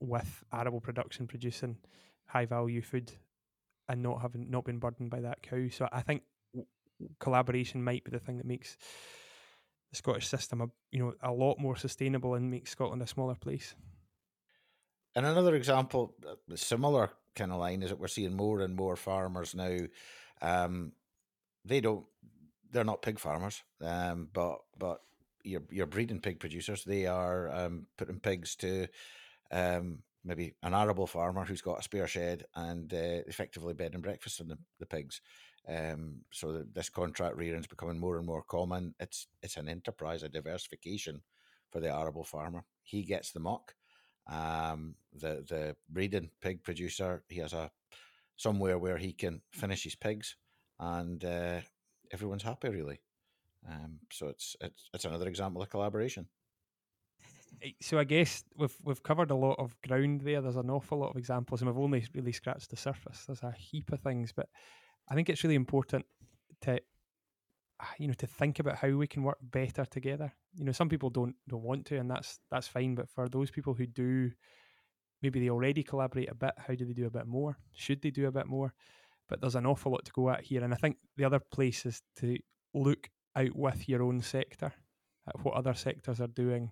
with 0.00 0.44
arable 0.52 0.80
production, 0.80 1.26
producing 1.26 1.76
high 2.26 2.46
value 2.46 2.82
food 2.82 3.12
and 3.88 4.02
not 4.02 4.22
having 4.22 4.50
not 4.50 4.64
been 4.64 4.78
burdened 4.78 5.10
by 5.10 5.20
that 5.20 5.42
cow. 5.42 5.68
So 5.70 5.88
I 5.92 6.00
think 6.00 6.22
collaboration 7.20 7.82
might 7.82 8.04
be 8.04 8.10
the 8.10 8.18
thing 8.18 8.38
that 8.38 8.46
makes 8.46 8.76
the 9.90 9.96
Scottish 9.96 10.28
system 10.28 10.60
a 10.60 10.66
you 10.90 11.00
know 11.00 11.14
a 11.22 11.32
lot 11.32 11.58
more 11.58 11.76
sustainable 11.76 12.34
and 12.34 12.50
makes 12.50 12.70
Scotland 12.70 13.02
a 13.02 13.06
smaller 13.06 13.34
place. 13.34 13.74
And 15.16 15.24
another 15.26 15.54
example, 15.54 16.14
uh, 16.28 16.56
similar 16.56 17.10
kind 17.36 17.52
of 17.52 17.60
line, 17.60 17.82
is 17.82 17.90
that 17.90 18.00
we're 18.00 18.08
seeing 18.08 18.36
more 18.36 18.60
and 18.60 18.74
more 18.74 18.96
farmers 18.96 19.54
now. 19.54 19.78
Um, 20.42 20.92
they 21.64 21.80
don't, 21.80 22.04
they're 22.72 22.84
not 22.84 23.02
pig 23.02 23.18
farmers, 23.20 23.62
um, 23.80 24.28
but 24.32 24.58
but 24.76 25.02
you're 25.44 25.62
you're 25.70 25.86
breeding 25.86 26.20
pig 26.20 26.40
producers. 26.40 26.82
They 26.84 27.06
are 27.06 27.48
um, 27.54 27.86
putting 27.96 28.18
pigs 28.18 28.56
to 28.56 28.88
um, 29.52 29.98
maybe 30.24 30.54
an 30.62 30.74
arable 30.74 31.06
farmer 31.06 31.44
who's 31.44 31.60
got 31.60 31.78
a 31.78 31.82
spare 31.82 32.06
shed 32.06 32.44
and 32.54 32.92
uh, 32.92 33.22
effectively 33.26 33.74
bed 33.74 33.94
and 33.94 34.02
breakfast 34.02 34.40
in 34.40 34.48
the, 34.48 34.58
the 34.78 34.86
pigs. 34.86 35.20
Um, 35.68 36.20
so 36.30 36.64
this 36.72 36.88
contract 36.88 37.36
rearing 37.36 37.60
is 37.60 37.66
becoming 37.66 37.98
more 37.98 38.18
and 38.18 38.26
more 38.26 38.42
common. 38.42 38.94
It's 39.00 39.28
it's 39.42 39.56
an 39.56 39.68
enterprise, 39.68 40.22
a 40.22 40.28
diversification 40.28 41.22
for 41.70 41.80
the 41.80 41.88
arable 41.94 42.24
farmer. 42.24 42.64
He 42.82 43.02
gets 43.02 43.32
the 43.32 43.40
muck. 43.40 43.74
Um, 44.26 44.94
the 45.12 45.44
the 45.48 45.76
breeding 45.88 46.30
pig 46.40 46.62
producer 46.62 47.22
he 47.28 47.40
has 47.40 47.52
a 47.52 47.70
somewhere 48.36 48.78
where 48.78 48.98
he 48.98 49.12
can 49.12 49.42
finish 49.52 49.84
his 49.84 49.94
pigs, 49.94 50.36
and 50.78 51.24
uh, 51.24 51.60
everyone's 52.12 52.42
happy 52.42 52.68
really. 52.68 53.00
Um, 53.68 54.00
so 54.12 54.28
it's 54.28 54.56
it's 54.60 54.90
it's 54.92 55.04
another 55.04 55.28
example 55.28 55.62
of 55.62 55.70
collaboration. 55.70 56.28
Eh, 57.64 57.70
so 57.80 57.98
I 57.98 58.04
guess 58.04 58.44
we've 58.56 58.76
we've 58.82 59.02
covered 59.02 59.30
a 59.30 59.34
lot 59.34 59.58
of 59.58 59.80
ground 59.82 60.20
there. 60.20 60.40
There's 60.40 60.56
an 60.56 60.70
awful 60.70 60.98
lot 60.98 61.10
of 61.10 61.16
examples, 61.16 61.60
and 61.60 61.70
we've 61.70 61.82
only 61.82 62.06
really 62.14 62.32
scratched 62.32 62.70
the 62.70 62.76
surface. 62.76 63.24
There's 63.26 63.42
a 63.42 63.52
heap 63.52 63.92
of 63.92 64.00
things, 64.00 64.32
but 64.32 64.48
I 65.08 65.14
think 65.14 65.28
it's 65.28 65.42
really 65.42 65.56
important 65.56 66.04
to 66.62 66.80
ah, 67.80 67.92
you 67.98 68.08
know 68.08 68.14
to 68.14 68.26
think 68.26 68.58
about 68.58 68.76
how 68.76 68.90
we 68.90 69.06
can 69.06 69.22
work 69.22 69.38
better 69.40 69.84
together. 69.84 70.32
You 70.54 70.64
know, 70.64 70.72
some 70.72 70.88
people 70.88 71.10
don't 71.10 71.34
don't 71.48 71.62
want 71.62 71.86
to, 71.86 71.98
and 71.98 72.10
that's 72.10 72.38
that's 72.50 72.68
fine. 72.68 72.94
But 72.94 73.08
for 73.08 73.28
those 73.28 73.50
people 73.50 73.74
who 73.74 73.86
do, 73.86 74.30
maybe 75.22 75.40
they 75.40 75.50
already 75.50 75.82
collaborate 75.82 76.30
a 76.30 76.34
bit. 76.34 76.54
How 76.58 76.74
do 76.74 76.84
they 76.84 76.92
do 76.92 77.06
a 77.06 77.10
bit 77.10 77.26
more? 77.26 77.56
Should 77.72 78.02
they 78.02 78.10
do 78.10 78.26
a 78.26 78.32
bit 78.32 78.46
more? 78.46 78.74
But 79.28 79.40
there's 79.40 79.54
an 79.54 79.66
awful 79.66 79.92
lot 79.92 80.04
to 80.04 80.12
go 80.12 80.28
at 80.30 80.44
here, 80.44 80.62
and 80.62 80.74
I 80.74 80.76
think 80.76 80.98
the 81.16 81.24
other 81.24 81.40
place 81.40 81.86
is 81.86 82.02
to 82.16 82.36
look 82.74 83.08
out 83.36 83.56
with 83.56 83.88
your 83.88 84.02
own 84.02 84.20
sector 84.20 84.72
at 85.26 85.42
what 85.42 85.54
other 85.54 85.72
sectors 85.72 86.20
are 86.20 86.26
doing 86.26 86.70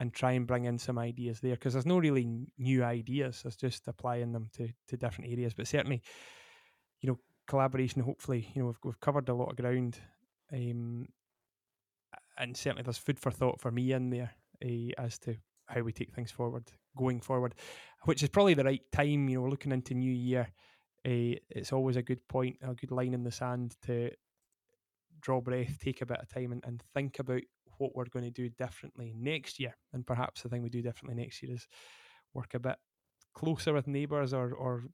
and 0.00 0.12
try 0.12 0.32
and 0.32 0.46
bring 0.46 0.64
in 0.64 0.78
some 0.78 0.98
ideas 0.98 1.40
there 1.40 1.54
because 1.54 1.72
there's 1.72 1.86
no 1.86 1.98
really 1.98 2.48
new 2.58 2.84
ideas. 2.84 3.42
It's 3.44 3.56
just 3.56 3.86
applying 3.88 4.32
them 4.32 4.48
to 4.54 4.68
to 4.88 4.96
different 4.96 5.30
areas. 5.30 5.54
But 5.54 5.68
certainly, 5.68 6.02
you 7.00 7.08
know, 7.08 7.18
collaboration. 7.46 8.02
Hopefully, 8.02 8.48
you 8.54 8.62
know, 8.62 8.66
we've 8.66 8.78
we've 8.84 9.00
covered 9.00 9.28
a 9.28 9.34
lot 9.34 9.50
of 9.50 9.56
ground, 9.56 9.98
um, 10.52 11.06
and 12.38 12.56
certainly 12.56 12.82
there's 12.82 12.98
food 12.98 13.20
for 13.20 13.30
thought 13.30 13.60
for 13.60 13.70
me 13.70 13.92
in 13.92 14.10
there 14.10 14.32
uh, 14.64 15.02
as 15.02 15.18
to 15.20 15.36
how 15.66 15.80
we 15.80 15.92
take 15.92 16.12
things 16.12 16.30
forward 16.30 16.70
going 16.96 17.20
forward, 17.20 17.54
which 18.04 18.22
is 18.22 18.28
probably 18.28 18.54
the 18.54 18.64
right 18.64 18.82
time. 18.92 19.28
You 19.28 19.40
know, 19.40 19.48
looking 19.48 19.72
into 19.72 19.94
new 19.94 20.12
year, 20.12 20.48
uh, 21.06 21.38
it's 21.50 21.72
always 21.72 21.96
a 21.96 22.02
good 22.02 22.26
point, 22.28 22.56
a 22.62 22.74
good 22.74 22.90
line 22.90 23.14
in 23.14 23.24
the 23.24 23.32
sand 23.32 23.76
to 23.86 24.10
draw 25.20 25.40
breath, 25.40 25.78
take 25.80 26.02
a 26.02 26.06
bit 26.06 26.20
of 26.20 26.28
time, 26.28 26.52
and, 26.52 26.64
and 26.66 26.82
think 26.94 27.18
about 27.18 27.42
what 27.78 27.94
we're 27.94 28.04
going 28.06 28.24
to 28.24 28.30
do 28.30 28.48
differently 28.48 29.12
next 29.16 29.60
year. 29.60 29.74
And 29.92 30.06
perhaps 30.06 30.42
the 30.42 30.48
thing 30.48 30.62
we 30.62 30.70
do 30.70 30.82
differently 30.82 31.20
next 31.20 31.42
year 31.42 31.54
is 31.54 31.66
work 32.32 32.54
a 32.54 32.58
bit 32.58 32.76
closer 33.34 33.72
with 33.72 33.86
neighbours 33.86 34.32
or 34.32 34.52
or 34.52 34.84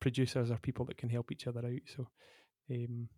producers 0.00 0.50
or 0.50 0.58
people 0.58 0.84
that 0.86 0.98
can 0.98 1.08
help 1.08 1.32
each 1.32 1.46
other 1.46 1.64
out. 1.64 1.80
So. 1.86 2.08
Um, 2.70 3.08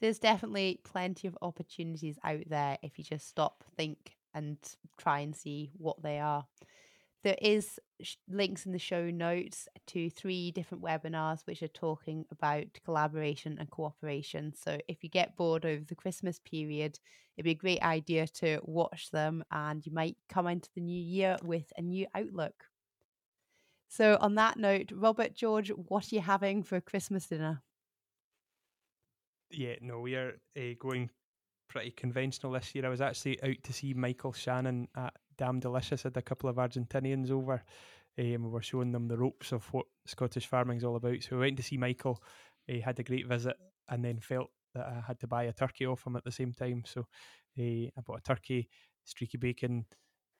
there's 0.00 0.18
definitely 0.18 0.80
plenty 0.84 1.26
of 1.26 1.36
opportunities 1.42 2.18
out 2.22 2.44
there 2.48 2.78
if 2.82 2.98
you 2.98 3.04
just 3.04 3.28
stop, 3.28 3.64
think, 3.76 4.16
and 4.32 4.56
try 4.96 5.20
and 5.20 5.34
see 5.34 5.72
what 5.76 6.02
they 6.02 6.20
are. 6.20 6.46
There 7.24 7.36
is 7.42 7.80
sh- 8.00 8.14
links 8.28 8.64
in 8.64 8.72
the 8.72 8.78
show 8.78 9.10
notes 9.10 9.68
to 9.88 10.08
three 10.08 10.52
different 10.52 10.84
webinars 10.84 11.40
which 11.46 11.62
are 11.62 11.68
talking 11.68 12.24
about 12.30 12.66
collaboration 12.84 13.56
and 13.58 13.68
cooperation. 13.70 14.54
So 14.54 14.78
if 14.86 15.02
you 15.02 15.10
get 15.10 15.36
bored 15.36 15.66
over 15.66 15.84
the 15.84 15.96
Christmas 15.96 16.38
period, 16.38 16.98
it'd 17.36 17.44
be 17.44 17.50
a 17.50 17.54
great 17.54 17.82
idea 17.82 18.26
to 18.26 18.60
watch 18.62 19.10
them 19.10 19.44
and 19.50 19.84
you 19.84 19.92
might 19.92 20.16
come 20.28 20.46
into 20.46 20.68
the 20.74 20.80
new 20.80 21.00
year 21.00 21.36
with 21.42 21.72
a 21.76 21.82
new 21.82 22.06
outlook. 22.14 22.64
So 23.88 24.16
on 24.20 24.34
that 24.36 24.58
note, 24.58 24.92
Robert 24.94 25.34
George, 25.34 25.70
what 25.70 26.12
are 26.12 26.14
you 26.14 26.20
having 26.20 26.62
for 26.62 26.80
Christmas 26.80 27.26
dinner? 27.26 27.62
Yeah, 29.50 29.76
no, 29.80 30.00
we 30.00 30.14
are 30.14 30.34
uh, 30.56 30.74
going 30.78 31.10
pretty 31.68 31.90
conventional 31.90 32.52
this 32.52 32.74
year. 32.74 32.84
I 32.84 32.90
was 32.90 33.00
actually 33.00 33.42
out 33.42 33.56
to 33.62 33.72
see 33.72 33.94
Michael 33.94 34.32
Shannon 34.32 34.88
at 34.94 35.14
Damn 35.38 35.60
Delicious. 35.60 36.02
Had 36.02 36.16
a 36.16 36.22
couple 36.22 36.50
of 36.50 36.56
Argentinians 36.56 37.30
over. 37.30 37.62
Um, 38.18 38.44
we 38.44 38.50
were 38.50 38.62
showing 38.62 38.92
them 38.92 39.06
the 39.06 39.16
ropes 39.16 39.52
of 39.52 39.64
what 39.72 39.86
Scottish 40.06 40.46
farming 40.46 40.78
is 40.78 40.84
all 40.84 40.96
about. 40.96 41.22
So 41.22 41.36
we 41.36 41.42
went 41.42 41.56
to 41.58 41.62
see 41.62 41.76
Michael. 41.76 42.20
He 42.66 42.80
had 42.80 42.98
a 42.98 43.04
great 43.04 43.26
visit, 43.26 43.56
and 43.88 44.04
then 44.04 44.18
felt 44.18 44.50
that 44.74 44.86
I 44.86 45.02
had 45.06 45.20
to 45.20 45.26
buy 45.26 45.44
a 45.44 45.52
turkey 45.52 45.86
off 45.86 46.06
him 46.06 46.16
at 46.16 46.24
the 46.24 46.32
same 46.32 46.52
time. 46.52 46.82
So 46.84 47.06
uh, 47.58 47.62
I 47.62 48.00
bought 48.04 48.18
a 48.18 48.22
turkey, 48.22 48.68
streaky 49.04 49.38
bacon, 49.38 49.86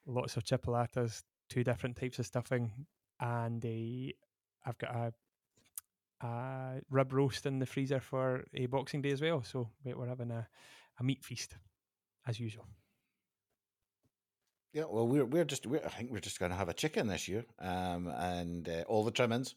lots 0.06 0.36
of 0.36 0.44
chipolatas, 0.44 1.22
two 1.48 1.64
different 1.64 1.96
types 1.96 2.18
of 2.18 2.26
stuffing, 2.26 2.72
and 3.20 3.64
I've 4.66 4.78
got 4.78 4.94
a 6.20 6.26
uh, 6.26 6.80
rib 6.90 7.12
roast 7.12 7.46
in 7.46 7.58
the 7.58 7.66
freezer 7.66 8.00
for 8.00 8.44
a 8.54 8.66
Boxing 8.66 9.02
Day 9.02 9.12
as 9.12 9.22
well. 9.22 9.42
So 9.42 9.70
we're 9.84 10.08
having 10.08 10.30
a, 10.30 10.48
a 10.98 11.04
meat 11.04 11.24
feast 11.24 11.56
as 12.26 12.40
usual. 12.40 12.66
Yeah, 14.72 14.84
well, 14.88 15.08
we're 15.08 15.24
we're 15.24 15.44
just 15.44 15.66
we're, 15.66 15.84
I 15.84 15.88
think 15.88 16.10
we're 16.10 16.20
just 16.20 16.38
going 16.38 16.50
to 16.52 16.56
have 16.58 16.68
a 16.68 16.74
chicken 16.74 17.06
this 17.06 17.26
year, 17.26 17.44
um, 17.58 18.06
and 18.08 18.68
uh, 18.68 18.82
all 18.86 19.02
the 19.02 19.10
trimmings, 19.10 19.54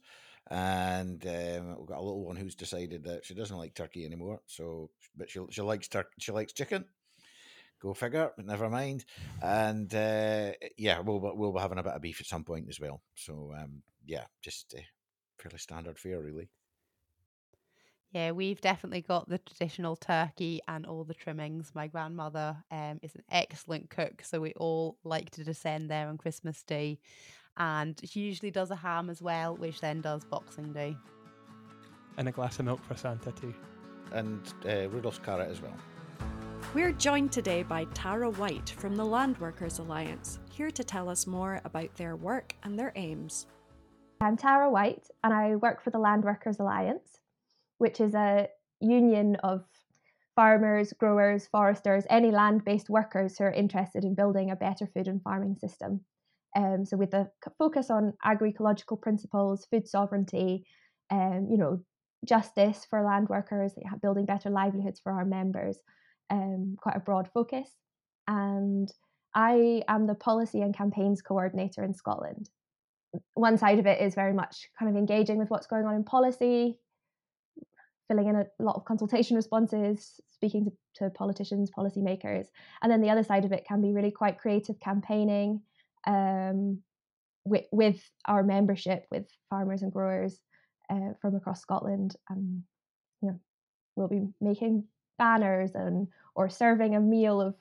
and 0.50 1.26
um, 1.26 1.78
we've 1.78 1.88
got 1.88 1.98
a 1.98 2.02
little 2.02 2.26
one 2.26 2.38
who's 2.38 2.56
decided 2.56 3.04
that 3.04 3.26
she 3.26 3.34
doesn't 3.34 3.58
like 3.58 3.74
turkey 3.74 4.06
anymore. 4.06 4.40
So, 4.48 4.90
but 5.18 5.30
she 5.30 5.42
she 5.50 5.62
likes 5.62 5.90
tur- 5.90 6.10
she 6.18 6.32
likes 6.32 6.54
chicken. 6.54 6.86
Go 7.82 7.94
figure. 7.94 8.32
But 8.38 8.46
never 8.46 8.70
mind. 8.70 9.06
And 9.42 9.94
uh, 9.94 10.52
yeah, 10.78 11.00
we'll 11.00 11.20
we'll 11.20 11.52
be 11.52 11.60
having 11.60 11.80
a 11.80 11.84
bit 11.84 11.94
of 11.94 12.02
beef 12.02 12.22
at 12.22 12.28
some 12.28 12.46
point 12.46 12.68
as 12.70 12.80
well. 12.80 13.02
So 13.16 13.54
um, 13.58 13.82
yeah, 14.06 14.26
just 14.42 14.74
uh, 14.78 14.82
fairly 15.40 15.58
standard 15.58 16.00
fare, 16.00 16.22
really. 16.22 16.50
Yeah, 18.12 18.32
we've 18.32 18.60
definitely 18.60 19.02
got 19.02 19.30
the 19.30 19.38
traditional 19.38 19.96
turkey 19.96 20.60
and 20.68 20.86
all 20.86 21.06
the 21.06 21.14
trimmings. 21.14 21.72
My 21.74 21.88
grandmother 21.88 22.58
um, 22.70 23.00
is 23.02 23.16
an 23.16 23.24
excellent 23.32 23.90
cook, 23.90 24.22
so 24.22 24.42
we 24.42 24.54
all 24.58 24.98
like 25.06 25.30
to 25.32 25.46
descend 25.46 25.90
there 25.90 26.10
on 26.10 26.18
Christmas 26.18 26.62
Day. 26.62 27.00
And 27.56 28.00
she 28.04 28.20
usually 28.20 28.52
does 28.52 28.70
a 28.70 28.76
ham 28.76 29.10
as 29.10 29.22
well, 29.22 29.56
which 29.56 29.80
then 29.80 30.02
does 30.02 30.26
Boxing 30.26 30.74
Day. 30.74 30.98
And 32.18 32.28
a 32.28 32.32
glass 32.32 32.60
of 32.60 32.66
milk 32.66 32.84
for 32.84 32.96
Santa 32.96 33.32
too. 33.32 33.54
And 34.12 34.42
uh, 34.68 34.90
Rudolph's 34.90 35.20
carrot 35.20 35.50
as 35.50 35.62
well. 35.62 35.78
We're 36.74 36.92
joined 36.92 37.32
today 37.32 37.64
by 37.64 37.86
Tara 37.94 38.30
Wight 38.30 38.72
from 38.72 38.98
the 38.98 39.06
Land 39.06 39.38
Workers 39.40 39.80
Alliance, 39.80 40.40
here 40.52 40.72
to 40.72 40.84
tell 40.84 41.08
us 41.08 41.26
more 41.26 41.62
about 41.64 41.96
their 41.96 42.18
work 42.18 42.56
and 42.64 42.78
their 42.78 42.92
aims. 42.98 43.48
I'm 44.20 44.36
Tara 44.36 44.70
Wight, 44.70 45.08
and 45.24 45.34
I 45.34 45.56
work 45.56 45.82
for 45.82 45.92
the 45.92 45.98
Land 45.98 46.26
Workers 46.26 46.60
Alliance, 46.60 47.21
which 47.82 48.00
is 48.00 48.14
a 48.14 48.48
union 48.80 49.36
of 49.38 49.66
farmers, 50.36 50.94
growers, 50.94 51.48
foresters, 51.48 52.06
any 52.12 52.30
land 52.30 52.64
based 52.64 52.92
workers 52.92 53.38
who 53.38 53.46
are 53.46 53.52
interested 53.52 54.06
in 54.06 54.14
building 54.14 54.52
a 54.52 54.56
better 54.56 54.86
food 54.94 55.08
and 55.08 55.22
farming 55.24 55.56
system. 55.56 56.02
Um, 56.56 56.86
so, 56.86 56.96
with 56.96 57.16
a 57.16 57.32
focus 57.58 57.90
on 57.90 58.14
agroecological 58.24 59.02
principles, 59.02 59.66
food 59.66 59.88
sovereignty, 59.88 60.64
um, 61.10 61.48
you 61.50 61.58
know, 61.58 61.80
justice 62.24 62.86
for 62.88 63.02
land 63.02 63.30
workers, 63.30 63.74
building 64.00 64.26
better 64.26 64.52
livelihoods 64.52 65.00
for 65.00 65.12
our 65.14 65.26
members, 65.26 65.80
um, 66.30 66.76
quite 66.80 66.98
a 66.98 67.00
broad 67.00 67.30
focus. 67.34 67.70
And 68.28 68.94
I 69.34 69.82
am 69.88 70.06
the 70.06 70.14
policy 70.14 70.62
and 70.62 70.76
campaigns 70.76 71.24
coordinator 71.24 71.84
in 71.84 71.96
Scotland 71.96 72.52
one 73.34 73.58
side 73.58 73.80
of 73.80 73.86
it 73.86 74.02
is 74.02 74.16
very 74.16 74.34
much 74.34 74.70
kind 74.78 74.90
of 74.90 74.98
engaging 74.98 75.38
with 75.38 75.50
what's 75.50 75.68
going 75.68 75.86
on 75.86 75.96
in 75.96 76.04
policy, 76.04 76.80
filling 78.12 78.28
in 78.28 78.36
a 78.36 78.46
lot 78.60 78.76
of 78.76 78.84
consultation 78.84 79.38
responses, 79.38 80.20
speaking 80.34 80.66
to, 80.66 80.72
to 80.96 81.10
politicians, 81.12 81.72
policymakers. 81.72 82.48
And 82.82 82.92
then 82.92 83.02
the 83.02 83.10
other 83.10 83.24
side 83.24 83.46
of 83.46 83.54
it 83.54 83.66
can 83.66 83.82
be 83.82 83.94
really 83.94 84.12
quite 84.12 84.38
creative 84.38 84.80
campaigning 84.82 85.62
um, 86.06 86.80
with, 87.46 87.66
with 87.72 88.02
our 88.26 88.44
membership, 88.44 89.06
with 89.10 89.28
farmers 89.50 89.82
and 89.82 89.94
growers 89.94 90.40
uh, 90.90 91.14
from 91.22 91.36
across 91.36 91.62
Scotland. 91.62 92.16
And, 92.30 92.64
you 93.22 93.30
know, 93.30 93.40
we'll 93.96 94.10
be 94.10 94.28
making 94.42 94.86
banners 95.18 95.72
and 95.74 96.08
or 96.36 96.50
serving 96.50 96.96
a 96.96 97.00
meal 97.00 97.40
of 97.40 97.56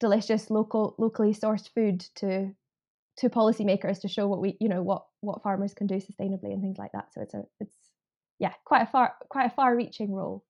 delicious 0.00 0.50
local 0.50 0.96
locally 0.98 1.32
sourced 1.32 1.68
food 1.72 2.00
to 2.16 2.50
to 3.16 3.28
policymakers 3.28 4.00
to 4.00 4.08
show 4.08 4.26
what 4.26 4.40
we 4.40 4.56
you 4.60 4.68
know 4.68 4.82
what 4.82 5.04
what 5.20 5.42
farmers 5.42 5.74
can 5.74 5.86
do 5.86 5.96
sustainably 5.96 6.52
and 6.52 6.62
things 6.62 6.78
like 6.78 6.92
that 6.92 7.12
so 7.12 7.20
it's 7.20 7.34
a 7.34 7.42
it's 7.60 7.76
yeah 8.38 8.52
quite 8.64 8.82
a 8.82 8.86
far 8.86 9.14
quite 9.28 9.46
a 9.46 9.54
far 9.54 9.76
reaching 9.76 10.12
role 10.12 10.44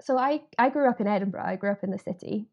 so 0.00 0.18
i 0.18 0.40
i 0.58 0.68
grew 0.68 0.88
up 0.88 1.00
in 1.00 1.06
edinburgh 1.06 1.44
i 1.44 1.56
grew 1.56 1.70
up 1.70 1.82
in 1.82 1.90
the 1.90 1.98
city 1.98 2.48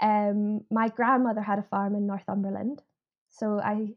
um 0.00 0.60
my 0.70 0.88
grandmother 0.88 1.40
had 1.40 1.58
a 1.58 1.66
farm 1.70 1.94
in 1.94 2.06
northumberland 2.06 2.82
so 3.28 3.60
i 3.60 3.88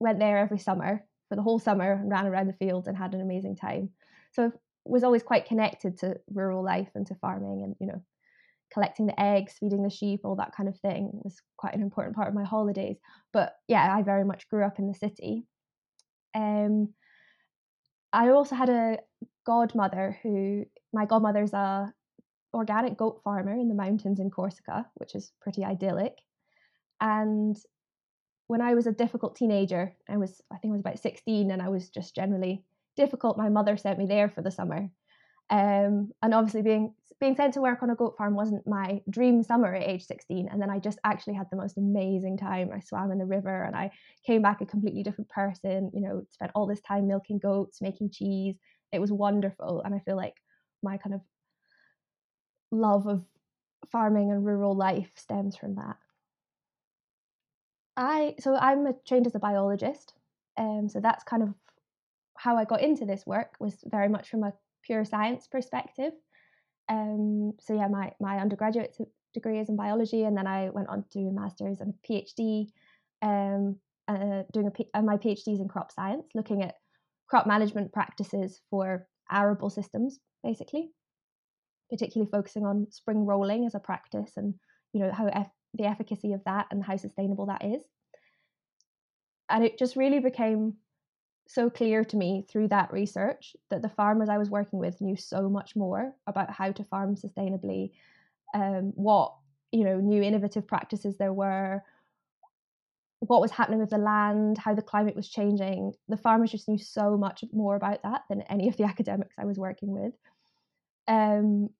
went 0.00 0.18
there 0.18 0.38
every 0.38 0.58
summer 0.58 1.04
for 1.28 1.36
the 1.36 1.42
whole 1.42 1.58
summer 1.58 1.92
and 1.92 2.10
ran 2.10 2.26
around 2.26 2.46
the 2.46 2.64
fields 2.64 2.86
and 2.86 2.96
had 2.96 3.14
an 3.14 3.20
amazing 3.20 3.56
time 3.56 3.90
so 4.32 4.44
I 4.46 4.50
was 4.84 5.04
always 5.04 5.22
quite 5.22 5.46
connected 5.46 5.98
to 5.98 6.16
rural 6.32 6.64
life 6.64 6.88
and 6.94 7.06
to 7.08 7.14
farming 7.16 7.62
and 7.62 7.76
you 7.80 7.86
know 7.86 8.02
collecting 8.72 9.06
the 9.06 9.20
eggs, 9.20 9.54
feeding 9.58 9.82
the 9.82 9.90
sheep, 9.90 10.20
all 10.24 10.36
that 10.36 10.54
kind 10.54 10.68
of 10.68 10.78
thing 10.80 11.10
was 11.24 11.40
quite 11.56 11.74
an 11.74 11.82
important 11.82 12.14
part 12.14 12.28
of 12.28 12.34
my 12.34 12.44
holidays. 12.44 12.98
But 13.32 13.54
yeah, 13.66 13.94
I 13.94 14.02
very 14.02 14.24
much 14.24 14.48
grew 14.48 14.64
up 14.64 14.78
in 14.78 14.88
the 14.88 14.94
city. 14.94 15.44
Um, 16.34 16.92
I 18.12 18.30
also 18.30 18.54
had 18.54 18.68
a 18.68 18.98
godmother 19.44 20.18
who 20.22 20.64
my 20.92 21.04
godmother's 21.04 21.52
a 21.52 21.92
organic 22.54 22.96
goat 22.96 23.20
farmer 23.22 23.52
in 23.52 23.68
the 23.68 23.74
mountains 23.74 24.20
in 24.20 24.30
Corsica, 24.30 24.86
which 24.94 25.14
is 25.14 25.32
pretty 25.40 25.64
idyllic. 25.64 26.18
And 27.00 27.56
when 28.46 28.62
I 28.62 28.74
was 28.74 28.86
a 28.86 28.92
difficult 28.92 29.36
teenager, 29.36 29.94
I 30.08 30.16
was 30.16 30.40
I 30.50 30.56
think 30.56 30.72
I 30.72 30.76
was 30.76 30.80
about 30.80 30.98
16 30.98 31.50
and 31.50 31.62
I 31.62 31.68
was 31.68 31.90
just 31.90 32.14
generally 32.14 32.64
difficult. 32.96 33.38
My 33.38 33.48
mother 33.48 33.76
sent 33.76 33.98
me 33.98 34.06
there 34.06 34.28
for 34.28 34.42
the 34.42 34.50
summer. 34.50 34.88
Um, 35.50 36.12
and 36.22 36.34
obviously 36.34 36.62
being 36.62 36.94
being 37.20 37.34
sent 37.34 37.54
to 37.54 37.60
work 37.60 37.82
on 37.82 37.90
a 37.90 37.94
goat 37.94 38.16
farm 38.16 38.34
wasn't 38.34 38.66
my 38.66 39.02
dream 39.10 39.42
summer 39.42 39.74
at 39.74 39.86
age 39.86 40.04
16 40.04 40.48
and 40.48 40.60
then 40.60 40.70
i 40.70 40.78
just 40.78 40.98
actually 41.04 41.34
had 41.34 41.48
the 41.50 41.56
most 41.56 41.76
amazing 41.76 42.36
time. 42.36 42.70
I 42.72 42.80
swam 42.80 43.10
in 43.10 43.18
the 43.18 43.24
river 43.24 43.64
and 43.64 43.74
i 43.74 43.90
came 44.24 44.42
back 44.42 44.60
a 44.60 44.66
completely 44.66 45.02
different 45.02 45.30
person 45.30 45.90
you 45.94 46.00
know 46.00 46.24
spent 46.30 46.52
all 46.54 46.66
this 46.66 46.80
time 46.80 47.08
milking 47.08 47.38
goats 47.38 47.80
making 47.80 48.10
cheese. 48.10 48.56
It 48.92 49.00
was 49.00 49.12
wonderful 49.12 49.82
and 49.84 49.94
i 49.94 49.98
feel 50.00 50.16
like 50.16 50.36
my 50.82 50.96
kind 50.96 51.14
of 51.14 51.20
love 52.70 53.06
of 53.06 53.24
farming 53.90 54.30
and 54.30 54.44
rural 54.44 54.74
life 54.74 55.10
stems 55.16 55.56
from 55.56 55.76
that. 55.76 55.96
I 57.96 58.36
so 58.38 58.54
i'm 58.56 58.86
trained 59.06 59.26
as 59.26 59.34
a 59.34 59.40
biologist 59.40 60.14
um, 60.56 60.88
so 60.88 61.00
that's 61.00 61.24
kind 61.24 61.42
of 61.42 61.54
how 62.36 62.56
i 62.56 62.64
got 62.64 62.80
into 62.80 63.04
this 63.04 63.26
work 63.26 63.54
was 63.58 63.76
very 63.84 64.08
much 64.08 64.28
from 64.28 64.44
a 64.44 64.52
pure 64.84 65.04
science 65.04 65.48
perspective 65.48 66.12
um, 66.88 67.52
so 67.60 67.74
yeah, 67.74 67.88
my 67.88 68.12
my 68.20 68.38
undergraduate 68.38 68.96
degree 69.34 69.58
is 69.58 69.68
in 69.68 69.76
biology, 69.76 70.24
and 70.24 70.36
then 70.36 70.46
I 70.46 70.70
went 70.70 70.88
on 70.88 71.04
to 71.12 71.20
a 71.20 71.32
master's 71.32 71.80
and 71.80 71.94
a 71.94 72.12
PhD, 72.12 72.68
um, 73.22 73.76
uh, 74.08 74.42
doing 74.52 74.66
a 74.66 74.70
P- 74.70 74.90
uh, 74.94 75.02
my 75.02 75.16
PhD 75.16 75.54
is 75.54 75.60
in 75.60 75.68
crop 75.68 75.92
science, 75.92 76.26
looking 76.34 76.62
at 76.62 76.76
crop 77.28 77.46
management 77.46 77.92
practices 77.92 78.60
for 78.70 79.06
arable 79.30 79.70
systems, 79.70 80.18
basically, 80.42 80.90
particularly 81.90 82.30
focusing 82.30 82.64
on 82.64 82.86
spring 82.90 83.26
rolling 83.26 83.66
as 83.66 83.74
a 83.74 83.80
practice 83.80 84.32
and 84.36 84.54
you 84.92 85.00
know 85.00 85.12
how 85.12 85.28
the 85.74 85.84
efficacy 85.84 86.32
of 86.32 86.42
that 86.44 86.66
and 86.70 86.82
how 86.82 86.96
sustainable 86.96 87.46
that 87.46 87.64
is. 87.64 87.82
And 89.50 89.64
it 89.64 89.78
just 89.78 89.96
really 89.96 90.18
became 90.18 90.74
so 91.48 91.70
clear 91.70 92.04
to 92.04 92.16
me 92.16 92.44
through 92.48 92.68
that 92.68 92.92
research 92.92 93.56
that 93.70 93.80
the 93.80 93.88
farmers 93.88 94.28
I 94.28 94.36
was 94.36 94.50
working 94.50 94.78
with 94.78 95.00
knew 95.00 95.16
so 95.16 95.48
much 95.48 95.74
more 95.74 96.14
about 96.26 96.50
how 96.50 96.72
to 96.72 96.84
farm 96.84 97.16
sustainably, 97.16 97.92
um, 98.54 98.92
what 98.94 99.34
you 99.72 99.84
know 99.84 99.96
new 99.98 100.22
innovative 100.22 100.66
practices 100.66 101.16
there 101.16 101.32
were, 101.32 101.82
what 103.20 103.40
was 103.40 103.50
happening 103.50 103.80
with 103.80 103.88
the 103.88 103.98
land, 103.98 104.58
how 104.58 104.74
the 104.74 104.82
climate 104.82 105.16
was 105.16 105.28
changing. 105.28 105.94
The 106.08 106.18
farmers 106.18 106.50
just 106.50 106.68
knew 106.68 106.76
so 106.76 107.16
much 107.16 107.42
more 107.50 107.76
about 107.76 108.02
that 108.02 108.24
than 108.28 108.42
any 108.42 108.68
of 108.68 108.76
the 108.76 108.84
academics 108.92 109.36
I 109.38 109.46
was 109.46 109.58
working 109.58 109.92
with. 109.92 110.12
Um, 111.08 111.70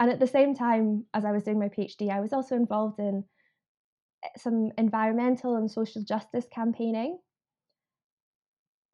and 0.00 0.10
at 0.10 0.18
the 0.18 0.26
same 0.26 0.56
time, 0.56 1.04
as 1.14 1.24
I 1.24 1.30
was 1.30 1.44
doing 1.44 1.60
my 1.60 1.68
PhD, 1.68 2.10
I 2.10 2.20
was 2.20 2.32
also 2.32 2.56
involved 2.56 2.98
in 2.98 3.22
eh, 4.24 4.28
some 4.36 4.72
environmental 4.76 5.54
and 5.54 5.70
social 5.70 6.02
justice 6.02 6.46
campaigning. 6.52 7.20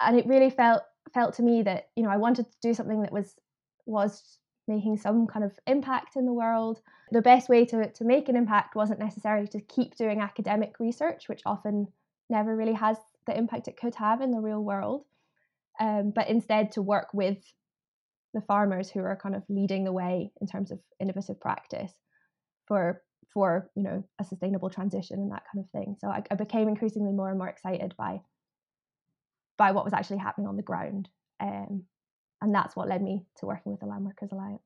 And 0.00 0.18
it 0.18 0.26
really 0.26 0.50
felt 0.50 0.82
felt 1.14 1.34
to 1.34 1.42
me 1.42 1.62
that 1.62 1.88
you 1.96 2.02
know 2.02 2.10
I 2.10 2.16
wanted 2.16 2.46
to 2.50 2.56
do 2.62 2.74
something 2.74 3.02
that 3.02 3.12
was 3.12 3.34
was 3.86 4.38
making 4.68 4.98
some 4.98 5.26
kind 5.26 5.44
of 5.44 5.58
impact 5.66 6.16
in 6.16 6.26
the 6.26 6.32
world. 6.32 6.80
The 7.10 7.22
best 7.22 7.48
way 7.48 7.64
to, 7.66 7.90
to 7.90 8.04
make 8.04 8.28
an 8.28 8.36
impact 8.36 8.76
wasn't 8.76 9.00
necessarily 9.00 9.48
to 9.48 9.60
keep 9.62 9.96
doing 9.96 10.20
academic 10.20 10.78
research, 10.78 11.26
which 11.26 11.40
often 11.46 11.88
never 12.28 12.54
really 12.54 12.74
has 12.74 12.98
the 13.26 13.36
impact 13.36 13.66
it 13.66 13.78
could 13.78 13.94
have 13.94 14.20
in 14.20 14.30
the 14.30 14.40
real 14.40 14.62
world, 14.62 15.04
um, 15.80 16.12
but 16.14 16.28
instead 16.28 16.72
to 16.72 16.82
work 16.82 17.08
with 17.14 17.38
the 18.34 18.42
farmers 18.42 18.90
who 18.90 19.00
are 19.00 19.16
kind 19.16 19.34
of 19.34 19.42
leading 19.48 19.84
the 19.84 19.92
way 19.92 20.30
in 20.40 20.46
terms 20.46 20.70
of 20.70 20.78
innovative 21.00 21.40
practice 21.40 21.92
for 22.66 23.02
for 23.32 23.70
you 23.74 23.82
know 23.82 24.04
a 24.20 24.24
sustainable 24.24 24.70
transition 24.70 25.18
and 25.18 25.32
that 25.32 25.44
kind 25.52 25.64
of 25.64 25.70
thing. 25.70 25.96
So 25.98 26.08
I, 26.08 26.22
I 26.30 26.34
became 26.34 26.68
increasingly 26.68 27.12
more 27.12 27.30
and 27.30 27.38
more 27.38 27.48
excited 27.48 27.94
by 27.96 28.20
by 29.58 29.72
what 29.72 29.84
was 29.84 29.92
actually 29.92 30.18
happening 30.18 30.48
on 30.48 30.56
the 30.56 30.62
ground. 30.62 31.08
Um, 31.40 31.84
and 32.40 32.54
that's 32.54 32.76
what 32.76 32.88
led 32.88 33.02
me 33.02 33.26
to 33.38 33.46
working 33.46 33.72
with 33.72 33.80
the 33.80 33.86
Landworkers 33.86 34.32
Alliance. 34.32 34.62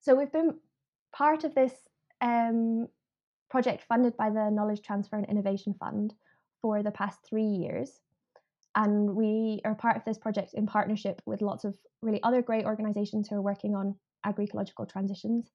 So 0.00 0.14
we've 0.14 0.32
been 0.32 0.58
part 1.12 1.44
of 1.44 1.54
this 1.54 1.72
um, 2.20 2.88
project 3.50 3.84
funded 3.88 4.16
by 4.16 4.30
the 4.30 4.50
Knowledge 4.50 4.82
Transfer 4.82 5.16
and 5.16 5.26
Innovation 5.26 5.74
Fund 5.78 6.12
for 6.60 6.82
the 6.82 6.90
past 6.90 7.20
three 7.28 7.44
years. 7.44 8.00
And 8.74 9.14
we 9.14 9.60
are 9.64 9.74
part 9.74 9.96
of 9.96 10.04
this 10.04 10.18
project 10.18 10.54
in 10.54 10.66
partnership 10.66 11.20
with 11.26 11.42
lots 11.42 11.64
of 11.64 11.76
really 12.02 12.22
other 12.22 12.42
great 12.42 12.64
organisations 12.64 13.28
who 13.28 13.36
are 13.36 13.42
working 13.42 13.74
on 13.74 13.96
agroecological 14.26 14.88
transitions. 14.88 15.50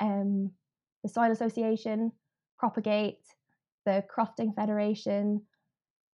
Um, 0.00 0.52
the 1.02 1.08
Soil 1.08 1.30
Association, 1.30 2.12
Propagate, 2.58 3.20
the 3.84 4.04
Crofting 4.14 4.54
Federation, 4.54 5.42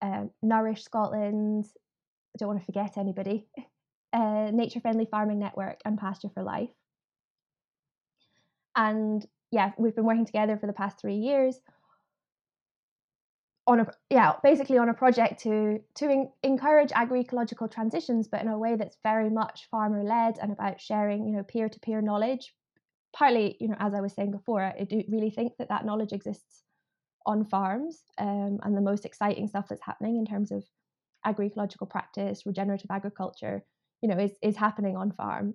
uh, 0.03 0.25
Nourish 0.43 0.83
Scotland. 0.83 1.67
I 2.35 2.39
don't 2.39 2.49
want 2.49 2.61
to 2.61 2.67
forget 2.67 2.97
anybody. 2.97 3.47
uh, 4.13 4.51
Nature 4.53 4.81
Friendly 4.81 5.07
Farming 5.11 5.39
Network 5.39 5.81
and 5.85 5.99
Pasture 5.99 6.31
for 6.33 6.43
Life. 6.43 6.71
And 8.77 9.25
yeah, 9.51 9.73
we've 9.79 9.95
been 9.95 10.05
working 10.05 10.27
together 10.27 10.57
for 10.57 10.67
the 10.67 10.73
past 10.73 11.01
three 11.01 11.17
years 11.17 11.61
on 13.67 13.81
a 13.81 13.87
yeah 14.11 14.35
basically 14.43 14.79
on 14.79 14.89
a 14.89 14.95
project 14.95 15.41
to 15.43 15.81
to 15.95 16.11
in, 16.11 16.29
encourage 16.43 16.91
agroecological 16.91 17.71
transitions 17.71 18.29
but 18.29 18.43
in 18.43 18.49
a 18.49 18.59
way 18.59 18.77
that's 18.77 18.99
very 19.03 19.31
much 19.31 19.69
farmer 19.71 20.03
led 20.03 20.39
and 20.39 20.53
about 20.53 20.81
sharing 20.81 21.27
you 21.27 21.33
know 21.33 21.43
peer 21.43 21.69
to 21.69 21.81
peer 21.81 22.03
knowledge 22.03 22.55
partly 23.15 23.57
you 23.61 23.69
know 23.69 23.77
as 23.79 23.95
i 23.95 24.01
was 24.01 24.13
saying 24.13 24.31
before 24.31 24.63
i 24.63 24.85
do 24.85 25.03
really 25.09 25.31
think 25.31 25.53
that 25.59 25.69
that 25.69 25.87
knowledge 25.87 26.13
exists 26.13 26.63
on 27.27 27.45
farms 27.45 28.03
um, 28.19 28.59
and 28.63 28.77
the 28.77 28.81
most 28.81 29.05
exciting 29.05 29.49
stuff 29.49 29.67
that's 29.69 29.83
happening 29.83 30.17
in 30.17 30.27
terms 30.27 30.51
of 30.51 30.65
agroecological 31.27 31.89
practice 31.89 32.45
regenerative 32.45 32.91
agriculture 32.91 33.65
you 34.05 34.09
know 34.09 34.19
is 34.19 34.33
is 34.43 34.57
happening 34.57 34.97
on 34.97 35.11
farm. 35.11 35.55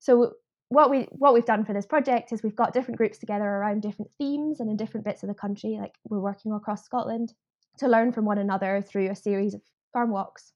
So 0.00 0.32
what 0.68 0.90
we 0.90 1.02
what 1.12 1.32
we've 1.32 1.44
done 1.44 1.64
for 1.64 1.72
this 1.72 1.86
project 1.86 2.32
is 2.32 2.42
we've 2.42 2.56
got 2.56 2.72
different 2.72 2.98
groups 2.98 3.18
together 3.18 3.44
around 3.44 3.82
different 3.82 4.10
themes 4.18 4.58
and 4.58 4.68
in 4.68 4.76
different 4.76 5.06
bits 5.06 5.22
of 5.22 5.28
the 5.28 5.34
country 5.34 5.78
like 5.80 5.94
we're 6.08 6.18
working 6.18 6.52
across 6.52 6.84
Scotland 6.84 7.32
to 7.78 7.86
learn 7.86 8.12
from 8.12 8.24
one 8.24 8.38
another 8.38 8.82
through 8.82 9.10
a 9.10 9.14
series 9.14 9.54
of 9.54 9.62
farm 9.92 10.10
walks 10.10 10.52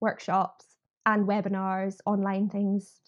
workshops 0.00 0.64
and 1.06 1.26
webinars 1.26 1.96
online 2.06 2.48
things. 2.48 3.00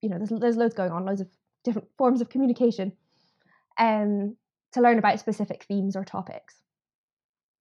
You 0.00 0.08
know 0.08 0.16
there's, 0.16 0.40
there's 0.40 0.56
loads 0.56 0.74
going 0.74 0.92
on 0.92 1.04
loads 1.04 1.20
of 1.20 1.28
different 1.64 1.88
forms 1.98 2.22
of 2.22 2.30
communication. 2.30 2.92
Um, 3.78 4.36
to 4.72 4.80
learn 4.80 4.98
about 4.98 5.20
specific 5.20 5.64
themes 5.64 5.96
or 5.96 6.04
topics 6.04 6.56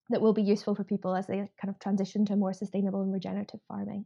that 0.10 0.22
will 0.22 0.34
be 0.34 0.44
useful 0.44 0.76
for 0.76 0.84
people 0.84 1.16
as 1.16 1.28
they 1.28 1.38
kind 1.60 1.70
of 1.70 1.80
transition 1.80 2.26
to 2.26 2.36
more 2.36 2.54
sustainable 2.54 3.02
and 3.02 3.14
regenerative 3.14 3.62
farming 3.68 4.06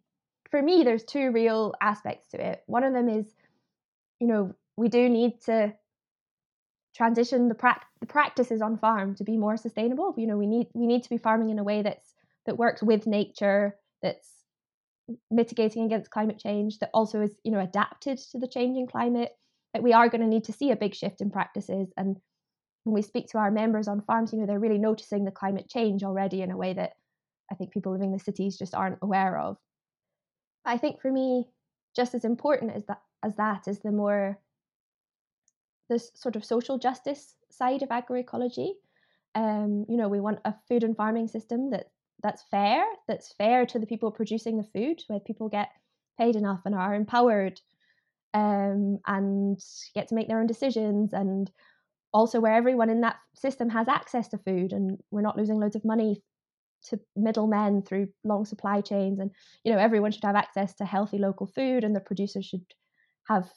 for 0.50 0.62
me, 0.62 0.84
there's 0.84 1.04
two 1.04 1.32
real 1.32 1.74
aspects 1.82 2.28
to 2.30 2.44
it. 2.44 2.64
One 2.66 2.84
of 2.84 2.94
them 2.94 3.08
is, 3.08 3.26
you 4.20 4.28
know, 4.28 4.56
we 4.78 4.88
do 4.88 5.10
need 5.10 5.42
to 5.46 5.74
transition 6.96 7.50
the, 7.50 7.56
pra- 7.56 7.82
the 8.00 8.08
practices 8.08 8.62
on 8.62 8.78
farm 8.78 9.16
to 9.16 9.24
be 9.24 9.38
more 9.38 9.58
sustainable. 9.58 10.14
You 10.18 10.28
know, 10.28 10.38
we 10.38 10.48
need 10.48 10.68
we 10.74 10.88
need 10.88 11.04
to 11.04 11.10
be 11.10 11.18
farming 11.18 11.50
in 11.50 11.60
a 11.60 11.64
way 11.64 11.82
that's 11.82 12.14
that 12.46 12.58
works 12.58 12.82
with 12.82 13.06
nature, 13.06 13.76
that's 14.02 14.28
mitigating 15.30 15.84
against 15.86 16.12
climate 16.12 16.40
change, 16.40 16.80
that 16.80 16.90
also 16.94 17.22
is, 17.22 17.36
you 17.44 17.52
know, 17.52 17.60
adapted 17.60 18.18
to 18.32 18.40
the 18.40 18.48
changing 18.48 18.88
climate. 18.88 19.32
That 19.74 19.84
we 19.84 19.94
are 19.94 20.10
going 20.10 20.22
to 20.22 20.28
need 20.28 20.46
to 20.46 20.54
see 20.54 20.72
a 20.72 20.76
big 20.76 20.96
shift 20.96 21.22
in 21.22 21.30
practices. 21.30 21.94
And 21.96 22.18
when 22.84 22.94
we 22.94 23.02
speak 23.02 23.28
to 23.30 23.38
our 23.38 23.52
members 23.52 23.88
on 23.88 24.02
farms, 24.02 24.34
you 24.34 24.40
know, 24.40 24.46
they're 24.46 24.60
really 24.60 24.78
noticing 24.78 25.26
the 25.26 25.32
climate 25.32 25.70
change 25.70 26.04
already 26.04 26.42
in 26.42 26.52
a 26.52 26.58
way 26.58 26.74
that 26.74 26.94
I 27.52 27.56
think 27.56 27.72
people 27.72 27.92
living 27.92 28.12
in 28.12 28.18
the 28.18 28.24
cities 28.24 28.58
just 28.58 28.76
aren't 28.76 29.00
aware 29.02 29.38
of. 29.38 29.58
I 30.66 30.78
think 30.78 31.02
for 31.02 31.12
me, 31.12 31.48
just 31.96 32.14
as 32.14 32.26
important 32.26 32.76
as 32.76 32.86
that 32.86 33.02
as 33.24 33.36
that 33.36 33.68
is 33.68 33.80
the 33.80 33.92
more 33.92 34.40
this 35.90 36.12
sort 36.16 36.36
of 36.36 36.46
social 36.46 36.78
justice 36.78 37.36
side 37.50 37.82
of 37.82 37.90
agroecology. 37.90 38.74
Um, 39.36 39.86
you 39.90 39.98
know, 39.98 40.08
we 40.08 40.20
want 40.20 40.40
a 40.46 40.54
food 40.68 40.84
and 40.84 40.96
farming 40.96 41.28
system 41.28 41.72
that 41.72 41.88
that's 42.22 42.44
fair, 42.52 42.84
that's 43.08 43.34
fair 43.34 43.66
to 43.66 43.80
the 43.80 43.88
people 43.88 44.12
producing 44.12 44.58
the 44.58 44.64
food, 44.64 45.02
where 45.08 45.20
people 45.20 45.50
get 45.50 45.70
paid 46.18 46.36
enough 46.36 46.62
and 46.66 46.76
are 46.76 46.94
empowered 46.94 47.60
um, 48.34 49.00
and 49.08 49.60
get 49.96 50.10
to 50.10 50.16
make 50.16 50.28
their 50.28 50.40
own 50.40 50.48
decisions, 50.48 51.14
and 51.14 51.50
also 52.14 52.40
where 52.40 52.54
everyone 52.54 52.90
in 52.90 53.02
that 53.02 53.18
system 53.36 53.70
has 53.70 53.88
access 53.88 54.28
to 54.30 54.38
food, 54.38 54.74
and 54.74 54.98
we're 55.12 55.22
not 55.22 55.38
losing 55.38 55.60
loads 55.60 55.76
of 55.76 55.86
money 55.86 56.22
to 56.82 57.00
middlemen 57.16 57.82
through 57.82 58.08
long 58.24 58.46
supply 58.46 58.82
chains 58.82 59.20
and 59.20 59.32
you 59.64 59.72
know 59.72 59.78
everyone 59.78 60.12
should 60.12 60.24
have 60.24 60.36
access 60.36 60.74
to 60.76 60.86
healthy 60.86 61.18
local 61.18 61.46
food 61.46 61.84
and 61.84 61.96
the 61.96 62.00
producers 62.00 62.46
should 62.46 62.66
have 63.28 63.50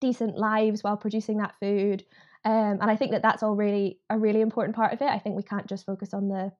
decent 0.00 0.36
lives 0.36 0.82
while 0.82 0.96
producing 0.96 1.38
that 1.38 1.54
food. 1.60 2.04
Um, 2.46 2.78
and 2.80 2.90
i 2.90 2.96
think 2.96 3.12
that 3.12 3.22
that's 3.22 3.42
all 3.42 3.56
really 3.56 4.00
a 4.10 4.18
really 4.18 4.42
important 4.42 4.76
part 4.76 4.92
of 4.92 5.00
it. 5.00 5.08
I 5.08 5.18
think 5.18 5.36
we 5.36 5.42
can't 5.42 5.66
just 5.66 5.86
focus 5.86 6.12
on 6.12 6.28
the 6.28 6.52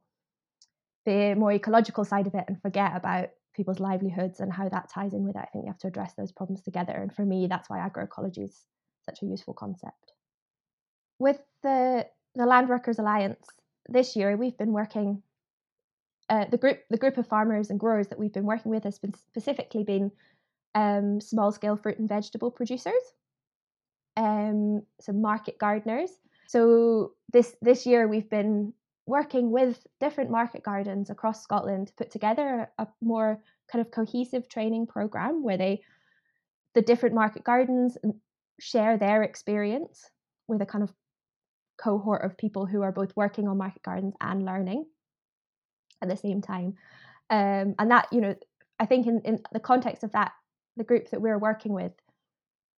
the 1.04 1.34
more 1.34 1.52
ecological 1.52 2.04
side 2.04 2.26
of 2.26 2.34
it 2.34 2.44
and 2.48 2.60
forget 2.62 2.92
about 2.96 3.28
people's 3.54 3.80
livelihoods 3.80 4.40
and 4.40 4.50
how 4.50 4.68
that 4.70 4.88
ties 4.88 5.12
in 5.12 5.24
with 5.24 5.36
it. 5.36 5.42
I 5.42 5.48
think 5.52 5.64
we 5.64 5.68
have 5.68 5.78
to 5.80 5.88
address 5.88 6.14
those 6.14 6.32
problems 6.32 6.62
together. 6.62 6.94
And 6.94 7.14
for 7.14 7.24
me 7.24 7.46
that's 7.46 7.68
why 7.68 7.78
agroecology 7.78 8.44
is 8.44 8.64
such 9.04 9.22
a 9.22 9.26
useful 9.26 9.52
concept 9.52 10.13
with 11.18 11.40
the 11.62 12.07
the 12.35 12.46
land 12.46 12.68
workers 12.68 12.98
alliance 12.98 13.46
this 13.88 14.16
year 14.16 14.37
we've 14.37 14.59
been 14.59 14.72
working 14.72 15.22
uh, 16.31 16.46
the 16.50 16.57
group 16.57 16.81
the 16.90 16.96
group 16.96 17.18
of 17.18 17.27
farmers 17.27 17.70
and 17.70 17.79
growers 17.79 18.09
that 18.09 18.18
we've 18.18 18.33
been 18.33 18.46
working 18.46 18.70
with 18.70 18.85
has 18.85 18.98
been 18.98 19.14
specifically 19.14 19.85
been 19.85 20.11
um, 20.74 21.20
small 21.20 21.53
scale 21.53 21.77
fruit 21.77 21.98
and 21.98 22.09
vegetable 22.09 22.50
producers 22.50 23.12
um, 24.16 24.83
some 25.00 25.20
market 25.20 25.59
gardeners. 25.59 26.11
So 26.46 27.12
this 27.33 27.57
this 27.61 27.87
year 27.87 28.07
we've 28.07 28.31
been 28.31 28.72
working 29.07 29.50
with 29.50 29.87
different 30.00 30.31
market 30.31 30.62
gardens 30.62 31.11
across 31.11 31.42
Scotland 31.42 31.88
to 31.88 31.94
put 31.94 32.11
together 32.11 32.70
a 32.79 32.87
more 33.03 33.38
kind 33.70 33.85
of 33.85 33.90
cohesive 33.90 34.48
training 34.48 34.87
program 34.87 35.42
where 35.42 35.57
they 35.57 35.83
the 36.74 36.83
different 36.83 37.14
market 37.14 37.44
gardens 37.44 37.96
share 38.61 38.96
their 38.96 39.22
experience 39.22 40.11
with 40.48 40.62
a 40.62 40.66
kind 40.66 40.85
of 40.85 40.92
cohort 41.76 42.24
of 42.24 42.37
people 42.37 42.66
who 42.66 42.82
are 42.82 42.92
both 42.92 43.12
working 43.16 43.48
on 43.48 43.58
market 43.58 43.82
gardens 43.82 44.14
and 44.20 44.44
learning 44.44 44.87
at 46.02 46.08
the 46.08 46.16
same 46.16 46.40
time. 46.40 46.74
Um, 47.30 47.74
and 47.78 47.90
that, 47.90 48.08
you 48.12 48.20
know, 48.20 48.34
I 48.78 48.87
think 48.87 49.06
in, 49.06 49.20
in 49.24 49.40
the 49.52 49.60
context 49.60 50.04
of 50.04 50.12
that, 50.12 50.32
the 50.76 50.84
group 50.84 51.10
that 51.10 51.20
we're 51.20 51.38
working 51.38 51.72
with, 51.72 51.92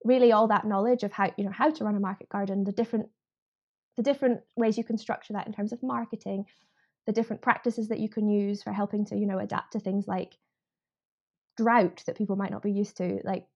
really 0.05 0.33
all 0.33 0.49
that 0.49 0.67
knowledge 0.67 1.03
of 1.03 1.13
how, 1.13 1.33
you 1.37 1.45
know, 1.45 1.51
how 1.51 1.71
to 1.71 1.85
run 1.85 1.97
a 1.97 2.01
market 2.01 2.29
garden, 2.29 2.65
the 2.65 2.73
different 2.73 3.09
the 3.97 4.03
different 4.03 4.41
ways 4.57 4.77
you 4.77 4.85
can 4.85 4.99
structure 4.99 5.33
that 5.33 5.47
in 5.47 5.55
terms 5.55 5.73
of 5.73 5.83
marketing, 5.83 6.45
the 7.07 7.13
different 7.13 7.41
practices 7.41 7.89
that 7.89 7.99
you 7.99 8.11
can 8.11 8.29
use 8.29 8.63
for 8.63 8.71
helping 8.71 9.07
to, 9.07 9.17
you 9.17 9.27
know, 9.27 9.39
adapt 9.39 9.73
to 9.73 9.81
things 9.81 10.07
like 10.07 10.37
drought 11.57 12.03
that 12.07 12.17
people 12.19 12.37
might 12.37 12.51
not 12.51 12.63
be 12.63 12.73
used 12.73 12.99
to. 12.99 13.21
Like 13.25 13.47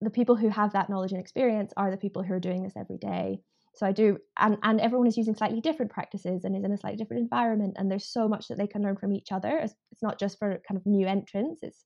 the 0.00 0.08
people 0.08 0.36
who 0.36 0.48
have 0.48 0.72
that 0.72 0.88
knowledge 0.88 1.12
and 1.12 1.20
experience 1.20 1.74
are 1.76 1.90
the 1.90 1.98
people 1.98 2.22
who 2.22 2.32
are 2.32 2.40
doing 2.40 2.62
this 2.62 2.72
every 2.78 2.96
day 2.96 3.42
So 3.74 3.86
I 3.86 3.92
do, 3.92 4.18
and 4.36 4.58
and 4.62 4.80
everyone 4.80 5.06
is 5.06 5.16
using 5.16 5.34
slightly 5.34 5.60
different 5.60 5.92
practices 5.92 6.44
and 6.44 6.56
is 6.56 6.64
in 6.64 6.72
a 6.72 6.76
slightly 6.76 6.96
different 6.96 7.22
environment, 7.22 7.74
and 7.76 7.90
there's 7.90 8.06
so 8.06 8.28
much 8.28 8.48
that 8.48 8.58
they 8.58 8.66
can 8.66 8.82
learn 8.82 8.96
from 8.96 9.12
each 9.12 9.32
other. 9.32 9.58
It's, 9.58 9.74
it's 9.92 10.02
not 10.02 10.18
just 10.18 10.38
for 10.38 10.60
kind 10.66 10.78
of 10.78 10.86
new 10.86 11.06
entrants. 11.06 11.62
It's 11.62 11.84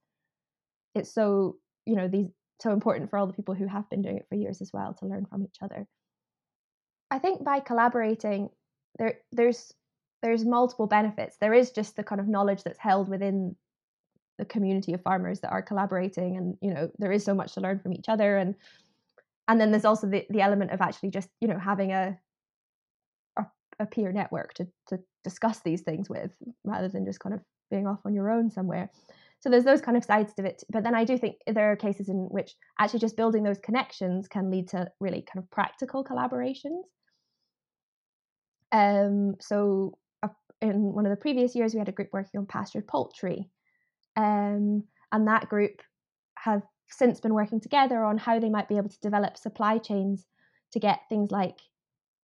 it's 0.94 1.12
so 1.12 1.56
you 1.86 1.94
know 1.96 2.08
these 2.08 2.28
so 2.60 2.72
important 2.72 3.10
for 3.10 3.18
all 3.18 3.26
the 3.26 3.32
people 3.32 3.54
who 3.54 3.66
have 3.66 3.88
been 3.90 4.02
doing 4.02 4.16
it 4.16 4.26
for 4.28 4.36
years 4.36 4.60
as 4.60 4.72
well 4.72 4.94
to 4.94 5.06
learn 5.06 5.26
from 5.26 5.44
each 5.44 5.58
other. 5.60 5.86
I 7.10 7.18
think 7.18 7.44
by 7.44 7.60
collaborating, 7.60 8.48
there 8.98 9.18
there's 9.32 9.72
there's 10.22 10.44
multiple 10.44 10.86
benefits. 10.86 11.36
There 11.38 11.54
is 11.54 11.70
just 11.70 11.96
the 11.96 12.04
kind 12.04 12.20
of 12.20 12.28
knowledge 12.28 12.62
that's 12.62 12.78
held 12.78 13.08
within 13.08 13.56
the 14.38 14.44
community 14.44 14.94
of 14.94 15.02
farmers 15.02 15.40
that 15.40 15.52
are 15.52 15.62
collaborating, 15.62 16.36
and 16.36 16.56
you 16.60 16.72
know 16.72 16.90
there 16.98 17.12
is 17.12 17.24
so 17.24 17.34
much 17.34 17.54
to 17.54 17.60
learn 17.60 17.78
from 17.78 17.92
each 17.92 18.08
other, 18.08 18.36
and 18.36 18.54
and 19.48 19.60
then 19.60 19.70
there's 19.70 19.84
also 19.84 20.06
the 20.06 20.24
the 20.30 20.40
element 20.40 20.70
of 20.70 20.80
actually 20.80 21.10
just 21.10 21.28
you 21.40 21.48
know 21.48 21.58
having 21.58 21.92
a 21.92 22.18
a, 23.38 23.44
a 23.80 23.86
peer 23.86 24.12
network 24.12 24.54
to 24.54 24.66
to 24.88 24.98
discuss 25.22 25.60
these 25.60 25.82
things 25.82 26.08
with, 26.08 26.30
rather 26.64 26.88
than 26.88 27.04
just 27.04 27.20
kind 27.20 27.34
of 27.34 27.40
being 27.70 27.86
off 27.86 28.00
on 28.04 28.14
your 28.14 28.30
own 28.30 28.50
somewhere. 28.50 28.90
So 29.40 29.50
there's 29.50 29.64
those 29.64 29.80
kind 29.82 29.96
of 29.96 30.04
sides 30.04 30.32
to 30.34 30.44
it. 30.44 30.62
But 30.70 30.84
then 30.84 30.94
I 30.94 31.04
do 31.04 31.18
think 31.18 31.36
there 31.46 31.70
are 31.70 31.76
cases 31.76 32.08
in 32.08 32.28
which 32.30 32.54
actually 32.78 33.00
just 33.00 33.16
building 33.16 33.42
those 33.42 33.58
connections 33.58 34.26
can 34.26 34.50
lead 34.50 34.68
to 34.68 34.90
really 35.00 35.22
kind 35.22 35.42
of 35.42 35.50
practical 35.50 36.04
collaborations. 36.04 36.82
Um, 38.72 39.36
so 39.40 39.98
uh, 40.22 40.28
in 40.62 40.94
one 40.94 41.04
of 41.04 41.10
the 41.10 41.16
previous 41.16 41.54
years, 41.54 41.74
we 41.74 41.78
had 41.78 41.90
a 41.90 41.92
group 41.92 42.08
working 42.12 42.40
on 42.40 42.46
pastured 42.46 42.86
poultry. 42.86 43.50
Um, 44.16 44.84
and 45.12 45.28
that 45.28 45.48
group 45.48 45.82
have 46.38 46.62
since 46.88 47.20
been 47.20 47.34
working 47.34 47.60
together 47.60 48.04
on 48.04 48.18
how 48.18 48.38
they 48.38 48.50
might 48.50 48.68
be 48.68 48.76
able 48.76 48.88
to 48.88 49.00
develop 49.00 49.36
supply 49.36 49.78
chains 49.78 50.26
to 50.72 50.78
get 50.78 51.00
things 51.08 51.30
like 51.30 51.58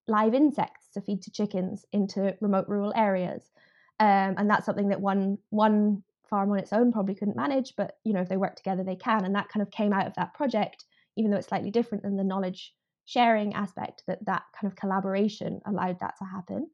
live 0.06 0.34
insects 0.34 0.88
to 0.94 1.00
feed 1.00 1.22
to 1.22 1.30
chickens 1.30 1.84
into 1.92 2.36
remote 2.40 2.68
rural 2.68 2.92
areas. 2.96 3.50
Um, 3.98 4.34
and 4.38 4.48
that's 4.48 4.66
something 4.66 4.88
that 4.88 5.00
one 5.00 5.38
one 5.50 6.02
farm 6.28 6.50
on 6.52 6.58
its 6.58 6.72
own 6.72 6.92
probably 6.92 7.14
couldn't 7.14 7.36
manage, 7.36 7.74
but 7.76 7.98
you 8.04 8.12
know 8.12 8.20
if 8.20 8.28
they 8.28 8.36
work 8.36 8.56
together, 8.56 8.84
they 8.84 8.96
can. 8.96 9.24
And 9.24 9.34
that 9.34 9.48
kind 9.48 9.62
of 9.62 9.70
came 9.70 9.92
out 9.92 10.06
of 10.06 10.14
that 10.14 10.34
project, 10.34 10.84
even 11.16 11.30
though 11.30 11.36
it's 11.36 11.48
slightly 11.48 11.70
different 11.70 12.02
than 12.02 12.16
the 12.16 12.24
knowledge 12.24 12.72
sharing 13.04 13.54
aspect. 13.54 14.04
That 14.06 14.24
that 14.26 14.42
kind 14.58 14.70
of 14.70 14.76
collaboration 14.76 15.60
allowed 15.66 16.00
that 16.00 16.14
to 16.18 16.24
happen. 16.24 16.70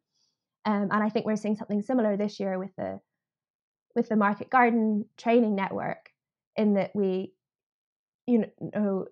Um, 0.65 0.89
and 0.91 1.03
I 1.03 1.09
think 1.09 1.27
we're 1.27 1.37
seeing 1.37 1.57
something 1.57 1.83
similar 1.83 2.17
this 2.17 2.39
year 2.41 2.59
with 2.59 2.75
the 2.77 3.01
with 3.95 4.09
the 4.09 4.17
Market 4.17 4.51
Garden 4.51 5.07
Training 5.17 5.57
Network, 5.57 6.11
in 6.57 6.75
that 6.75 6.91
we, 6.95 7.33
you 8.27 8.47
know, 8.75 9.07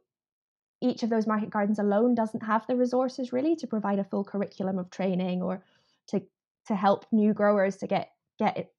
each 0.80 1.02
of 1.02 1.10
those 1.10 1.26
market 1.26 1.50
gardens 1.50 1.78
alone 1.78 2.14
doesn't 2.14 2.42
have 2.42 2.66
the 2.66 2.76
resources 2.76 3.32
really 3.32 3.56
to 3.56 3.66
provide 3.66 3.98
a 3.98 4.04
full 4.04 4.24
curriculum 4.24 4.78
of 4.78 4.90
training 4.90 5.42
or 5.42 5.62
to 6.08 6.22
to 6.66 6.74
help 6.74 7.06
new 7.12 7.32
growers 7.32 7.76
to 7.76 7.86
get 7.86 8.10
get 8.38 8.70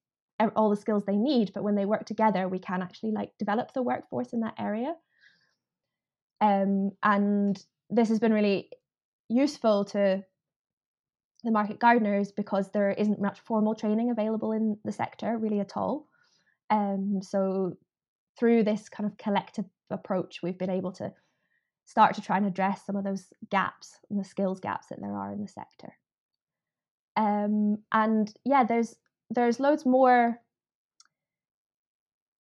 all 0.54 0.68
the 0.68 0.76
skills 0.76 1.04
they 1.04 1.16
need 1.16 1.50
but 1.54 1.62
when 1.62 1.74
they 1.74 1.86
work 1.86 2.04
together 2.04 2.46
we 2.46 2.58
can 2.58 2.82
actually 2.82 3.10
like 3.10 3.30
develop 3.38 3.72
the 3.72 3.82
workforce 3.82 4.32
in 4.32 4.40
that 4.40 4.54
area. 4.58 4.94
Um, 6.40 6.92
and 7.02 7.58
this 7.88 8.08
has 8.10 8.18
been 8.18 8.32
really 8.32 8.70
useful 9.28 9.84
to 9.86 10.22
the 11.42 11.50
market 11.50 11.78
gardeners 11.78 12.32
because 12.32 12.70
there 12.70 12.90
isn't 12.90 13.20
much 13.20 13.40
formal 13.40 13.74
training 13.74 14.10
available 14.10 14.52
in 14.52 14.76
the 14.84 14.92
sector 14.92 15.38
really 15.38 15.60
at 15.60 15.76
all. 15.76 16.06
Um, 16.70 17.20
so 17.22 17.76
through 18.38 18.64
this 18.64 18.88
kind 18.88 19.08
of 19.08 19.16
collective 19.16 19.64
approach 19.90 20.40
we've 20.42 20.58
been 20.58 20.70
able 20.70 20.92
to 20.92 21.12
start 21.86 22.14
to 22.14 22.20
try 22.20 22.36
and 22.36 22.46
address 22.46 22.84
some 22.84 22.96
of 22.96 23.04
those 23.04 23.32
gaps 23.50 23.98
and 24.10 24.18
the 24.18 24.24
skills 24.24 24.60
gaps 24.60 24.88
that 24.88 25.00
there 25.00 25.16
are 25.16 25.32
in 25.32 25.40
the 25.40 25.48
sector. 25.48 25.96
Um, 27.16 27.78
and 27.92 28.32
yeah 28.44 28.64
there's 28.64 28.96
there's 29.30 29.60
loads 29.60 29.86
more 29.86 30.38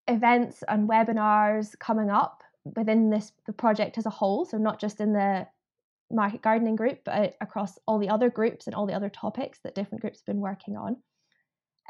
events 0.09 0.65
and 0.69 0.89
webinars 0.89 1.79
coming 1.79 2.11
up 2.11 2.43
within 2.65 3.11
this 3.11 3.33
the 3.47 3.53
project 3.53 3.99
as 3.99 4.07
a 4.07 4.11
whole. 4.11 4.45
So 4.45 4.59
not 4.59 4.81
just 4.81 5.01
in 5.01 5.13
the 5.13 5.47
market 6.11 6.43
gardening 6.43 6.77
group 6.77 7.01
but 7.05 7.35
across 7.41 7.79
all 7.87 7.99
the 7.99 8.09
other 8.09 8.31
groups 8.31 8.67
and 8.67 8.75
all 8.75 8.87
the 8.87 8.95
other 8.95 9.09
topics 9.09 9.61
that 9.65 9.75
different 9.75 10.01
groups 10.01 10.21
have 10.21 10.27
been 10.27 10.41
working 10.41 10.77
on. 10.77 10.97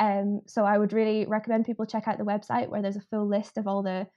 Um, 0.00 0.40
so 0.46 0.64
i 0.64 0.76
would 0.76 0.92
really 0.92 1.24
recommend 1.24 1.66
people 1.66 1.86
check 1.86 2.08
out 2.08 2.18
the 2.18 2.24
website 2.24 2.68
where 2.68 2.82
there's 2.82 2.96
a 2.96 3.00
full 3.12 3.28
list 3.28 3.58
of 3.58 3.68
all 3.68 3.84
the 3.84 4.08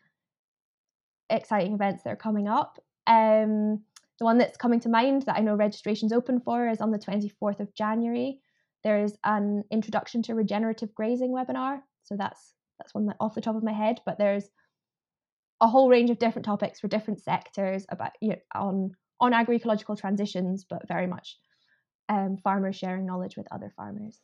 exciting 1.29 1.73
events 1.73 2.03
that 2.03 2.13
are 2.13 2.17
coming 2.17 2.47
up 2.47 2.79
um, 3.07 3.81
the 4.19 4.25
one 4.25 4.37
that's 4.37 4.57
coming 4.57 4.79
to 4.79 4.89
mind 4.89 5.23
that 5.23 5.37
i 5.37 5.41
know 5.41 5.55
registration's 5.55 6.13
open 6.13 6.39
for 6.39 6.67
is 6.67 6.81
on 6.81 6.91
the 6.91 6.99
24th 6.99 7.59
of 7.59 7.73
january 7.73 8.39
there's 8.83 9.17
an 9.23 9.63
introduction 9.71 10.21
to 10.23 10.33
regenerative 10.33 10.93
grazing 10.95 11.31
webinar. 11.31 11.81
So 12.03 12.15
that's 12.17 12.53
that's 12.79 12.93
one 12.93 13.07
that 13.07 13.17
off 13.19 13.35
the 13.35 13.41
top 13.41 13.55
of 13.55 13.63
my 13.63 13.73
head, 13.73 13.99
but 14.05 14.17
there's 14.17 14.45
a 15.59 15.67
whole 15.67 15.89
range 15.89 16.09
of 16.09 16.19
different 16.19 16.45
topics 16.45 16.79
for 16.79 16.87
different 16.87 17.19
sectors 17.19 17.85
about 17.89 18.11
you 18.21 18.29
know, 18.29 18.35
on 18.55 18.91
on 19.19 19.33
agroecological 19.33 19.99
transitions, 19.99 20.65
but 20.69 20.87
very 20.87 21.07
much 21.07 21.37
um, 22.07 22.37
farmers 22.37 22.75
sharing 22.75 23.05
knowledge 23.05 23.35
with 23.35 23.47
other 23.51 23.73
farmers. 23.75 24.21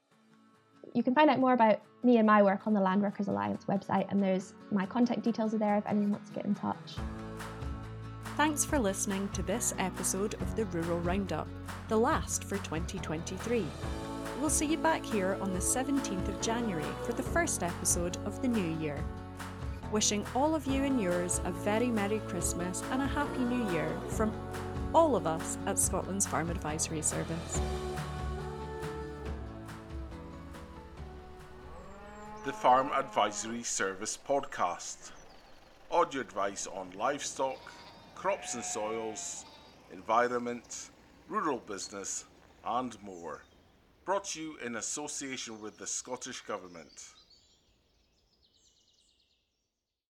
You 0.93 1.01
can 1.01 1.15
find 1.15 1.29
out 1.29 1.39
more 1.39 1.53
about 1.53 1.81
me 2.03 2.17
and 2.17 2.27
my 2.27 2.43
work 2.43 2.67
on 2.67 2.73
the 2.73 2.79
Land 2.79 3.01
Workers 3.01 3.27
Alliance 3.27 3.65
website, 3.65 4.11
and 4.11 4.21
there's 4.21 4.53
my 4.71 4.85
contact 4.85 5.23
details 5.23 5.53
are 5.55 5.57
there 5.57 5.77
if 5.77 5.85
anyone 5.87 6.11
wants 6.11 6.29
to 6.29 6.35
get 6.35 6.45
in 6.45 6.53
touch. 6.53 6.97
Thanks 8.37 8.63
for 8.63 8.77
listening 8.77 9.27
to 9.29 9.41
this 9.41 9.73
episode 9.79 10.35
of 10.35 10.55
the 10.55 10.65
Rural 10.65 10.99
Roundup, 10.99 11.47
the 11.87 11.97
last 11.97 12.43
for 12.43 12.57
2023. 12.57 13.65
We'll 14.39 14.51
see 14.51 14.67
you 14.67 14.77
back 14.77 15.03
here 15.03 15.37
on 15.41 15.51
the 15.51 15.59
17th 15.59 16.27
of 16.27 16.41
January 16.41 16.85
for 17.05 17.13
the 17.13 17.23
first 17.23 17.63
episode 17.63 18.17
of 18.25 18.39
the 18.43 18.47
new 18.47 18.77
year. 18.79 19.03
Wishing 19.91 20.25
all 20.35 20.53
of 20.53 20.67
you 20.67 20.83
and 20.83 21.01
yours 21.01 21.41
a 21.45 21.51
very 21.51 21.87
Merry 21.87 22.19
Christmas 22.27 22.83
and 22.91 23.01
a 23.01 23.07
Happy 23.07 23.43
New 23.45 23.71
Year 23.71 23.91
from 24.09 24.31
all 24.93 25.15
of 25.15 25.25
us 25.25 25.57
at 25.65 25.79
Scotland's 25.79 26.27
Farm 26.27 26.49
Advisory 26.49 27.01
Service. 27.01 27.61
The 32.45 32.51
Farm 32.51 32.91
Advisory 32.93 33.63
Service 33.63 34.17
podcast. 34.17 35.11
Audio 35.89 36.19
advice 36.19 36.67
on 36.67 36.91
livestock, 36.91 37.57
crops 38.15 38.53
and 38.53 38.65
soils, 38.65 39.45
environment, 39.93 40.89
rural 41.29 41.59
business, 41.59 42.25
and 42.65 43.01
more 43.01 43.43
brought 44.03 44.25
to 44.25 44.41
you 44.41 44.57
in 44.57 44.75
association 44.75 45.61
with 45.61 45.77
the 45.77 45.87
Scottish 45.87 46.41
Government. 46.41 46.91